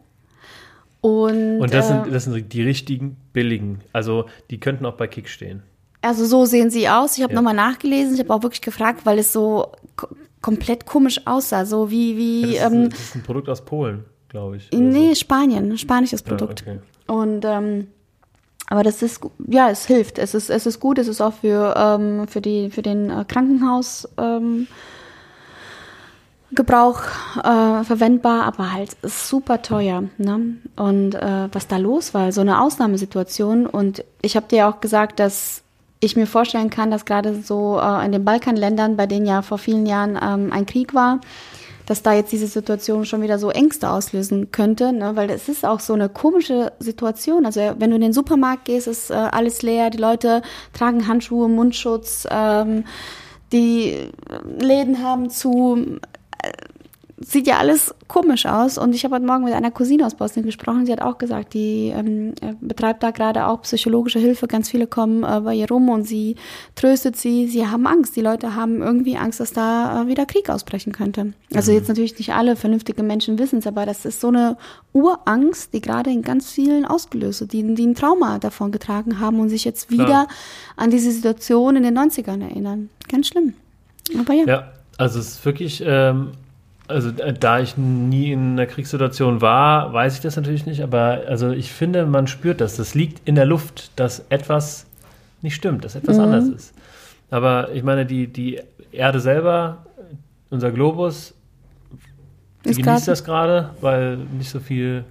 [1.03, 3.81] Und, Und das, äh, sind, das sind die richtigen billigen.
[3.93, 5.63] Also die könnten auch bei Kick stehen.
[6.01, 7.17] Also so sehen sie aus.
[7.17, 7.37] Ich habe Ja.
[7.37, 8.15] nochmal nachgelesen.
[8.15, 9.71] Ich habe auch wirklich gefragt, weil es so
[10.43, 11.65] komplett komisch aussah.
[11.65, 14.69] So wie, wie, Ja, das, ähm, ist, das ist ein Produkt aus Polen, glaube ich.
[14.73, 15.15] nee, so.
[15.15, 16.63] Spanien, ein spanisches Ja, Produkt.
[16.63, 16.79] okay.
[17.07, 17.87] Und, ähm,
[18.69, 20.19] aber das ist, ja, es hilft.
[20.19, 20.99] Es ist, es ist gut.
[20.99, 24.67] Es ist auch für, ähm, für die, für den äh, Krankenhaus, ähm,
[26.55, 27.01] Gebrauch
[27.39, 30.05] äh, verwendbar, aber halt super teuer.
[30.19, 30.57] Ne?
[30.77, 33.67] Und äh, was da los war, so eine Ausnahmesituation.
[33.67, 35.62] Und ich habe dir auch gesagt, dass
[36.03, 39.59] ich mir vorstellen kann, dass gerade so äh, in den Balkanländern, bei denen ja vor
[39.59, 41.21] vielen Jahren ähm, ein Krieg war,
[41.87, 45.15] dass da jetzt diese Situation schon wieder so Ängste auslösen könnte, ne?
[45.15, 47.47] weil es ist auch so eine komische Situation.
[47.47, 50.43] Also wenn du in den Supermarkt gehst, ist äh, alles leer, die Leute
[50.73, 52.85] tragen Handschuhe, Mundschutz, ähm,
[53.53, 54.09] die
[54.59, 56.01] Läden haben zu,
[57.25, 58.79] sieht ja alles komisch aus.
[58.79, 60.87] Und ich habe heute Morgen mit einer Cousine aus Bosnien gesprochen.
[60.87, 64.47] Sie hat auch gesagt, die ähm, äh, betreibt da gerade auch psychologische Hilfe.
[64.47, 66.37] Ganz viele kommen äh, bei ihr rum und sie
[66.75, 67.47] tröstet sie.
[67.47, 68.17] Sie haben Angst.
[68.17, 71.33] Die Leute haben irgendwie Angst, dass da äh, wieder Krieg ausbrechen könnte.
[71.55, 74.57] Also jetzt natürlich nicht alle vernünftige Menschen wissen es, aber das ist so eine
[74.93, 79.41] Urangst, die gerade in ganz vielen ausgelöst wird, die, die ein Trauma davon getragen haben
[79.41, 80.29] und sich jetzt wieder Klar.
[80.77, 82.91] an diese Situation in den 90ern erinnern.
[83.09, 83.55] Ganz schlimm.
[84.19, 84.45] Aber ja.
[84.47, 86.33] Ja, also es ist wirklich, ähm,
[86.89, 91.23] also äh, da ich nie in einer Kriegssituation war, weiß ich das natürlich nicht, aber
[91.29, 92.77] also ich finde, man spürt das.
[92.77, 94.87] Das liegt in der Luft, dass etwas
[95.43, 96.23] nicht stimmt, dass etwas Mhm.
[96.25, 96.75] anders ist.
[97.31, 98.61] Aber ich meine, die, die
[98.93, 99.87] Erde selber,
[100.51, 101.35] unser Globus,
[102.65, 105.05] die Ist genießt grad- das gerade, weil nicht so viel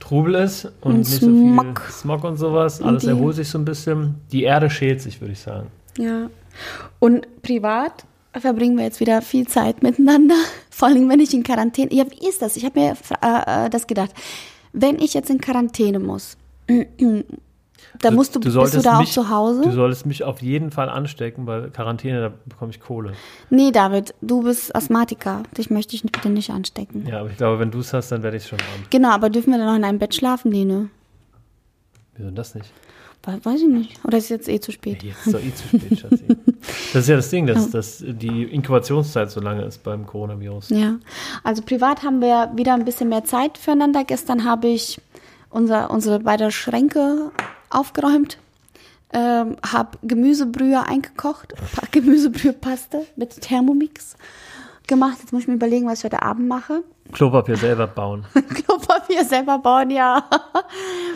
[0.00, 1.80] Trubel ist und, Und nicht so Smog.
[1.80, 2.80] viel Smog und sowas.
[2.80, 4.16] Und Alles erholt sich so ein bisschen.
[4.32, 5.68] Die Erde schält sich, würde ich sagen.
[5.96, 6.28] Ja.
[6.98, 8.04] Und privat
[8.40, 10.34] verbringen wir jetzt wieder viel Zeit miteinander.
[10.70, 11.92] Vor allem, wenn ich in Quarantäne.
[11.94, 12.56] Ja, wie ist das?
[12.56, 14.10] Ich habe mir äh, äh, das gedacht.
[14.72, 19.28] Wenn ich jetzt in Quarantäne muss, dann musst du, bist du da auch mich- zu
[19.30, 19.62] Hause?
[19.62, 23.12] Du solltest mich auf jeden Fall anstecken, weil Quarantäne, da bekomme ich Kohle.
[23.50, 25.44] nee, David, du bist Asthmatiker.
[25.56, 27.06] Dich möchte ich bitte nicht anstecken.
[27.06, 28.84] Ja, aber ich glaube, wenn du es hast, dann werde ich es schon haben.
[28.90, 30.88] Genau, aber dürfen wir dann noch in einem Bett schlafen, Lene?
[32.16, 32.70] Wieso denn das nicht?
[33.26, 34.04] We- Weiß ich nicht.
[34.04, 35.02] Oder ist jetzt eh zu Ja, spät?
[35.02, 36.24] jetzt ist doch eh zu spät, Schatzi.
[36.94, 40.70] Das ist ja das Ding, dass, dass die Inkubationszeit so lange ist beim Coronavirus.
[40.70, 40.94] Ja,
[41.42, 44.04] also privat haben wir wieder ein bisschen mehr Zeit füreinander.
[44.04, 44.98] Gestern habe ich
[45.50, 47.30] unser, unsere beiden Schränke
[47.68, 48.38] aufgeräumt.
[49.12, 51.52] Ähm, hab Gemüsebrühe eingekocht,
[51.92, 54.16] Gemüsebrühepaste mit Thermomix
[54.86, 55.18] gemacht.
[55.20, 56.82] Jetzt muss ich mir überlegen, was ich heute Abend mache.
[57.12, 58.24] Klopapier selber bauen.
[58.54, 60.24] Klopapier selber bauen, ja.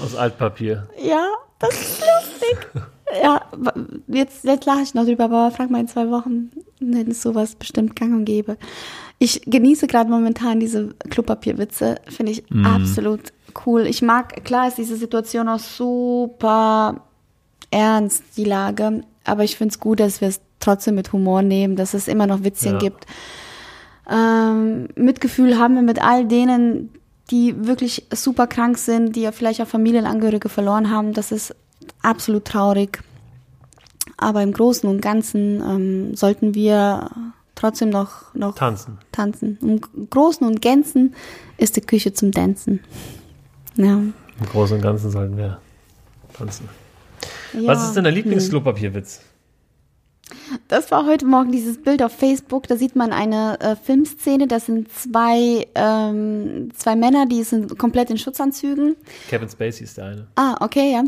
[0.02, 0.88] Aus Altpapier.
[1.02, 1.26] Ja,
[1.58, 2.82] das ist lustig.
[3.22, 3.42] ja,
[4.06, 6.50] jetzt, jetzt lache ich noch drüber, aber frag mal in zwei Wochen,
[6.80, 8.56] wenn es sowas bestimmt gang und gäbe.
[9.18, 12.64] Ich genieße gerade momentan diese Klopapierwitze, finde ich mm.
[12.64, 13.32] absolut
[13.66, 13.86] cool.
[13.86, 17.02] Ich mag, klar ist diese Situation auch super
[17.70, 21.76] ernst, die Lage, aber ich finde es gut, dass wir es trotzdem mit Humor nehmen,
[21.76, 22.78] dass es immer noch Witzchen ja.
[22.78, 23.06] gibt.
[24.10, 26.90] Ähm, Mitgefühl haben wir mit all denen,
[27.30, 31.12] die wirklich super krank sind, die ja vielleicht auch Familienangehörige verloren haben.
[31.12, 31.54] Das ist
[32.02, 33.02] absolut traurig.
[34.16, 37.10] Aber im Großen und Ganzen ähm, sollten wir
[37.54, 38.98] trotzdem noch, noch tanzen.
[39.12, 39.58] tanzen.
[39.60, 41.14] Im Großen und Ganzen
[41.56, 42.80] ist die Küche zum Tanzen.
[43.76, 43.94] Ja.
[43.94, 44.14] Im
[44.50, 45.58] Großen und Ganzen sollten wir
[46.32, 46.68] tanzen.
[47.52, 47.66] Ja.
[47.66, 49.20] Was ist denn der Lieblingslopapierwitz?
[50.68, 52.66] Das war heute Morgen dieses Bild auf Facebook.
[52.66, 54.46] Da sieht man eine äh, Filmszene.
[54.46, 58.96] Das sind zwei, ähm, zwei Männer, die sind komplett in Schutzanzügen.
[59.28, 60.26] Kevin Spacey ist der eine.
[60.36, 61.04] Ah, okay, ja.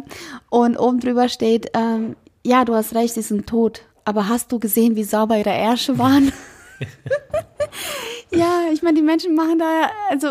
[0.48, 3.82] Und oben drüber steht, ähm, ja, du hast recht, sie sind tot.
[4.04, 6.32] Aber hast du gesehen, wie sauber ihre Ärsche waren?
[8.30, 10.28] ja, ich meine, die Menschen machen da, also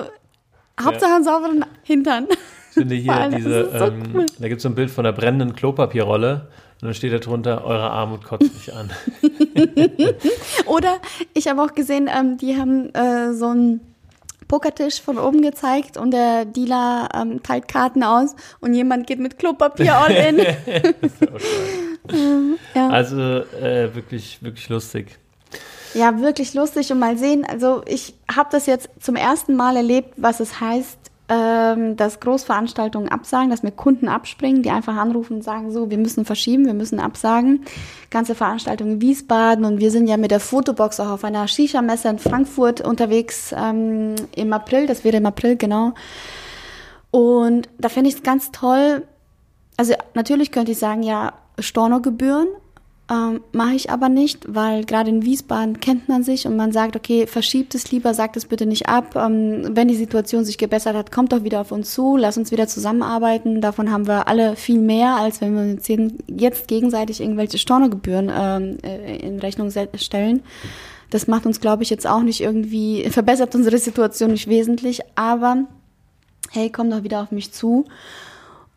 [0.81, 2.27] Hauptsache einen sauberen Hintern.
[2.69, 4.25] Ich finde hier diese, so ähm, cool.
[4.39, 6.47] da gibt es so ein Bild von einer brennenden Klopapierrolle
[6.81, 8.89] und dann steht da drunter, eure Armut kotzt mich an.
[10.65, 10.99] Oder
[11.33, 13.81] ich habe auch gesehen, ähm, die haben äh, so einen
[14.47, 19.37] Pokertisch von oben gezeigt und der Dealer ähm, teilt Karten aus und jemand geht mit
[19.37, 20.39] Klopapier all in.
[22.09, 22.89] ähm, ja.
[22.89, 25.19] Also äh, wirklich, wirklich lustig.
[25.93, 27.45] Ja, wirklich lustig und mal sehen.
[27.45, 30.97] Also ich habe das jetzt zum ersten Mal erlebt, was es heißt,
[31.29, 35.99] ähm, dass Großveranstaltungen absagen, dass mir Kunden abspringen, die einfach anrufen und sagen, so, wir
[35.99, 37.65] müssen verschieben, wir müssen absagen.
[38.09, 42.09] Ganze Veranstaltungen in Wiesbaden und wir sind ja mit der Fotobox auch auf einer Shisha-Messe
[42.09, 45.93] in Frankfurt unterwegs ähm, im April, das wäre im April, genau.
[47.11, 49.03] Und da finde ich es ganz toll.
[49.77, 52.47] Also natürlich könnte ich sagen, ja, Stornogebühren,
[53.09, 56.95] ähm, Mache ich aber nicht, weil gerade in Wiesbaden kennt man sich und man sagt,
[56.95, 59.15] okay, verschiebt es lieber, sagt es bitte nicht ab.
[59.15, 62.51] Ähm, wenn die Situation sich gebessert hat, kommt doch wieder auf uns zu, lass uns
[62.51, 63.61] wieder zusammenarbeiten.
[63.61, 65.87] Davon haben wir alle viel mehr, als wenn wir uns
[66.27, 70.43] jetzt gegenseitig irgendwelche Stornogebühren ähm, äh, in Rechnung stellen.
[71.09, 75.63] Das macht uns, glaube ich, jetzt auch nicht irgendwie, verbessert unsere Situation nicht wesentlich, aber
[76.51, 77.85] hey, komm doch wieder auf mich zu.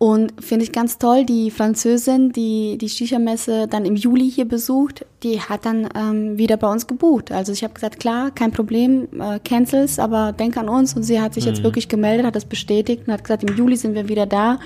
[0.03, 5.07] Und finde ich ganz toll, die Französin, die die Shisha-Messe dann im Juli hier besucht,
[5.23, 7.31] die hat dann ähm, wieder bei uns gebucht.
[7.31, 10.95] Also ich habe gesagt, klar, kein Problem, äh, cancels, aber denk an uns.
[10.95, 11.51] Und sie hat sich mhm.
[11.51, 14.59] jetzt wirklich gemeldet, hat das bestätigt und hat gesagt, im Juli sind wir wieder da,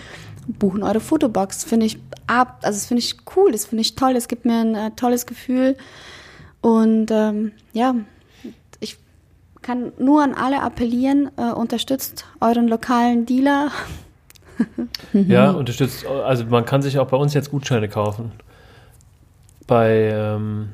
[0.59, 1.64] buchen eure Fotobox.
[1.64, 4.61] Finde ich ab, also das finde ich cool, das finde ich toll, das gibt mir
[4.61, 5.76] ein äh, tolles Gefühl.
[6.62, 7.95] Und ähm, ja,
[8.80, 8.97] ich
[9.61, 13.70] kann nur an alle appellieren, äh, unterstützt euren lokalen Dealer
[15.13, 16.07] ja, unterstützt.
[16.07, 18.33] Also man kann sich auch bei uns jetzt Gutscheine kaufen.
[19.67, 20.69] Bei ähm,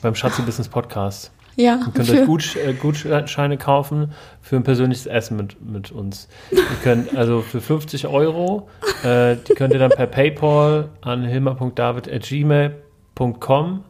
[0.00, 1.32] beim Schatzi Business Podcast.
[1.56, 1.80] Ja.
[1.86, 6.28] Ihr könnt euch Gutsch, äh, Gutscheine kaufen für ein persönliches Essen mit, mit uns.
[6.50, 8.70] Ihr könnt also für 50 Euro,
[9.04, 13.84] äh, die könnt ihr dann per PayPal an hilma.david.gmail.com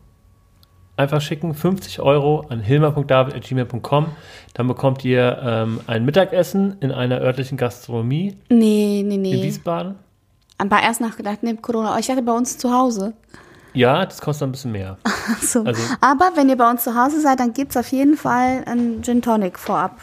[0.97, 1.55] einfach schicken.
[1.55, 4.07] 50 Euro an hilma.david.gmail.com.
[4.55, 8.37] Dann bekommt ihr ähm, ein Mittagessen in einer örtlichen Gastronomie.
[8.49, 9.35] Nee, nee, nee.
[9.35, 9.95] In Wiesbaden.
[10.59, 11.99] Aber erst nachgedacht, neben Corona.
[11.99, 13.15] Ich hatte bei uns zu Hause.
[13.75, 14.99] Ja, das kostet ein bisschen mehr.
[15.41, 15.65] so.
[15.65, 18.63] also, Aber wenn ihr bei uns zu Hause seid, dann gibt es auf jeden Fall
[18.67, 19.99] einen Gin Tonic vorab.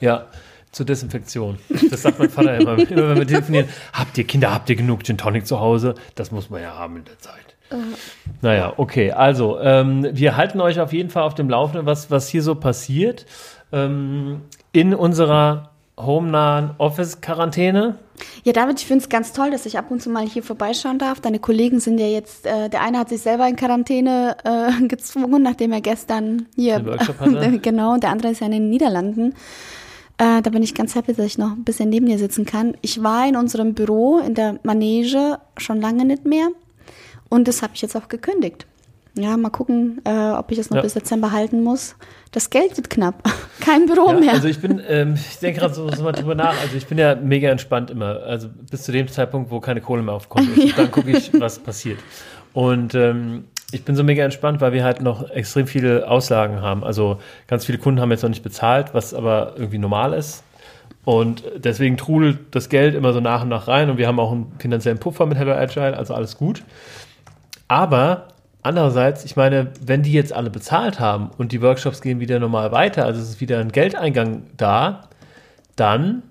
[0.00, 0.26] Ja,
[0.70, 1.58] zur Desinfektion.
[1.90, 3.68] Das sagt mein Vater immer, immer wenn wir telefonieren.
[3.92, 5.94] Habt ihr Kinder, habt ihr genug Gin Tonic zu Hause?
[6.14, 7.51] Das muss man ja haben in der Zeit.
[8.40, 9.12] Naja, okay.
[9.12, 12.54] Also, ähm, wir halten euch auf jeden Fall auf dem Laufenden, was, was hier so
[12.54, 13.26] passiert.
[13.72, 14.42] Ähm,
[14.72, 17.96] in unserer homenahen Office-Quarantäne.
[18.44, 20.98] Ja, David, ich finde es ganz toll, dass ich ab und zu mal hier vorbeischauen
[20.98, 21.20] darf.
[21.20, 25.42] Deine Kollegen sind ja jetzt, äh, der eine hat sich selber in Quarantäne äh, gezwungen,
[25.42, 27.58] nachdem er gestern hier, Den Workshop hatte.
[27.62, 29.34] genau, der andere ist ja in den Niederlanden.
[30.18, 32.76] Äh, da bin ich ganz happy, dass ich noch ein bisschen neben dir sitzen kann.
[32.80, 36.48] Ich war in unserem Büro in der Manege schon lange nicht mehr.
[37.32, 38.66] Und das habe ich jetzt auch gekündigt.
[39.16, 40.82] Ja, mal gucken, äh, ob ich das noch ja.
[40.82, 41.96] bis Dezember halten muss.
[42.30, 43.22] Das Geld wird knapp.
[43.60, 44.32] Kein Büro ja, mehr.
[44.34, 46.60] Also ich bin, ähm, ich denke gerade so, so mal drüber nach.
[46.60, 48.22] Also ich bin ja mega entspannt immer.
[48.24, 50.54] Also bis zu dem Zeitpunkt, wo keine Kohle mehr aufkommt.
[50.58, 50.72] ja.
[50.76, 52.00] Dann gucke ich, was passiert.
[52.52, 56.84] Und ähm, ich bin so mega entspannt, weil wir halt noch extrem viele Auslagen haben.
[56.84, 60.44] Also ganz viele Kunden haben jetzt noch nicht bezahlt, was aber irgendwie normal ist.
[61.06, 64.32] Und deswegen trudelt das Geld immer so nach und nach rein und wir haben auch
[64.32, 66.62] einen finanziellen Puffer mit Hello Agile, also alles gut.
[67.72, 68.28] Aber
[68.60, 72.70] andererseits, ich meine, wenn die jetzt alle bezahlt haben und die Workshops gehen wieder normal
[72.70, 75.08] weiter, also es ist wieder ein Geldeingang da,
[75.74, 76.22] dann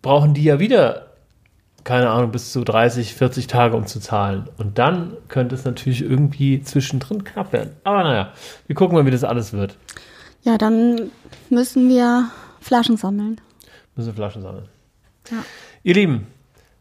[0.00, 1.08] brauchen die ja wieder,
[1.82, 4.48] keine Ahnung, bis zu 30, 40 Tage, um zu zahlen.
[4.58, 7.72] Und dann könnte es natürlich irgendwie zwischendrin knapp werden.
[7.82, 8.32] Aber naja,
[8.68, 9.76] wir gucken mal, wie das alles wird.
[10.42, 11.10] Ja, dann
[11.48, 13.40] müssen wir Flaschen sammeln.
[13.96, 14.68] Müssen Flaschen sammeln.
[15.32, 15.38] Ja.
[15.82, 16.28] Ihr Lieben,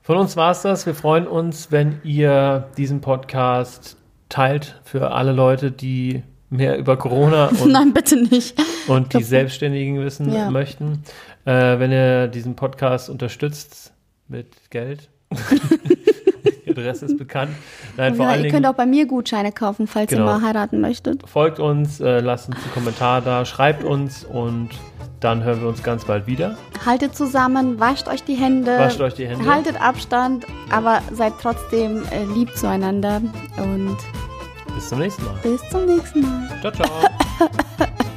[0.09, 0.87] von uns war es das.
[0.87, 3.95] Wir freuen uns, wenn ihr diesen Podcast
[4.27, 8.55] teilt für alle Leute, die mehr über Corona und, Nein, bitte nicht.
[8.87, 10.49] und die Selbstständigen wissen Ja.
[10.49, 11.03] möchten.
[11.45, 13.93] Äh, wenn ihr diesen Podcast unterstützt
[14.27, 15.09] mit Geld.
[16.65, 17.51] die Adresse ist bekannt.
[17.95, 20.23] Nein, vor Ja, ihr Dingen könnt auch bei mir Gutscheine kaufen, falls Genau.
[20.23, 21.21] ihr mal heiraten möchtet.
[21.29, 24.69] folgt uns, äh, lasst uns einen Kommentar da, schreibt uns und
[25.19, 26.57] dann hören wir uns ganz bald wieder.
[26.85, 28.77] Haltet zusammen, wascht euch die Hände.
[28.77, 29.45] Wascht euch die Hände.
[29.49, 33.21] Haltet Abstand, aber seid trotzdem äh, lieb zueinander.
[33.57, 33.97] Und
[34.75, 35.35] Bis zum nächsten Mal.
[35.43, 36.49] bis zum nächsten Mal.
[36.61, 36.89] Ciao, ciao.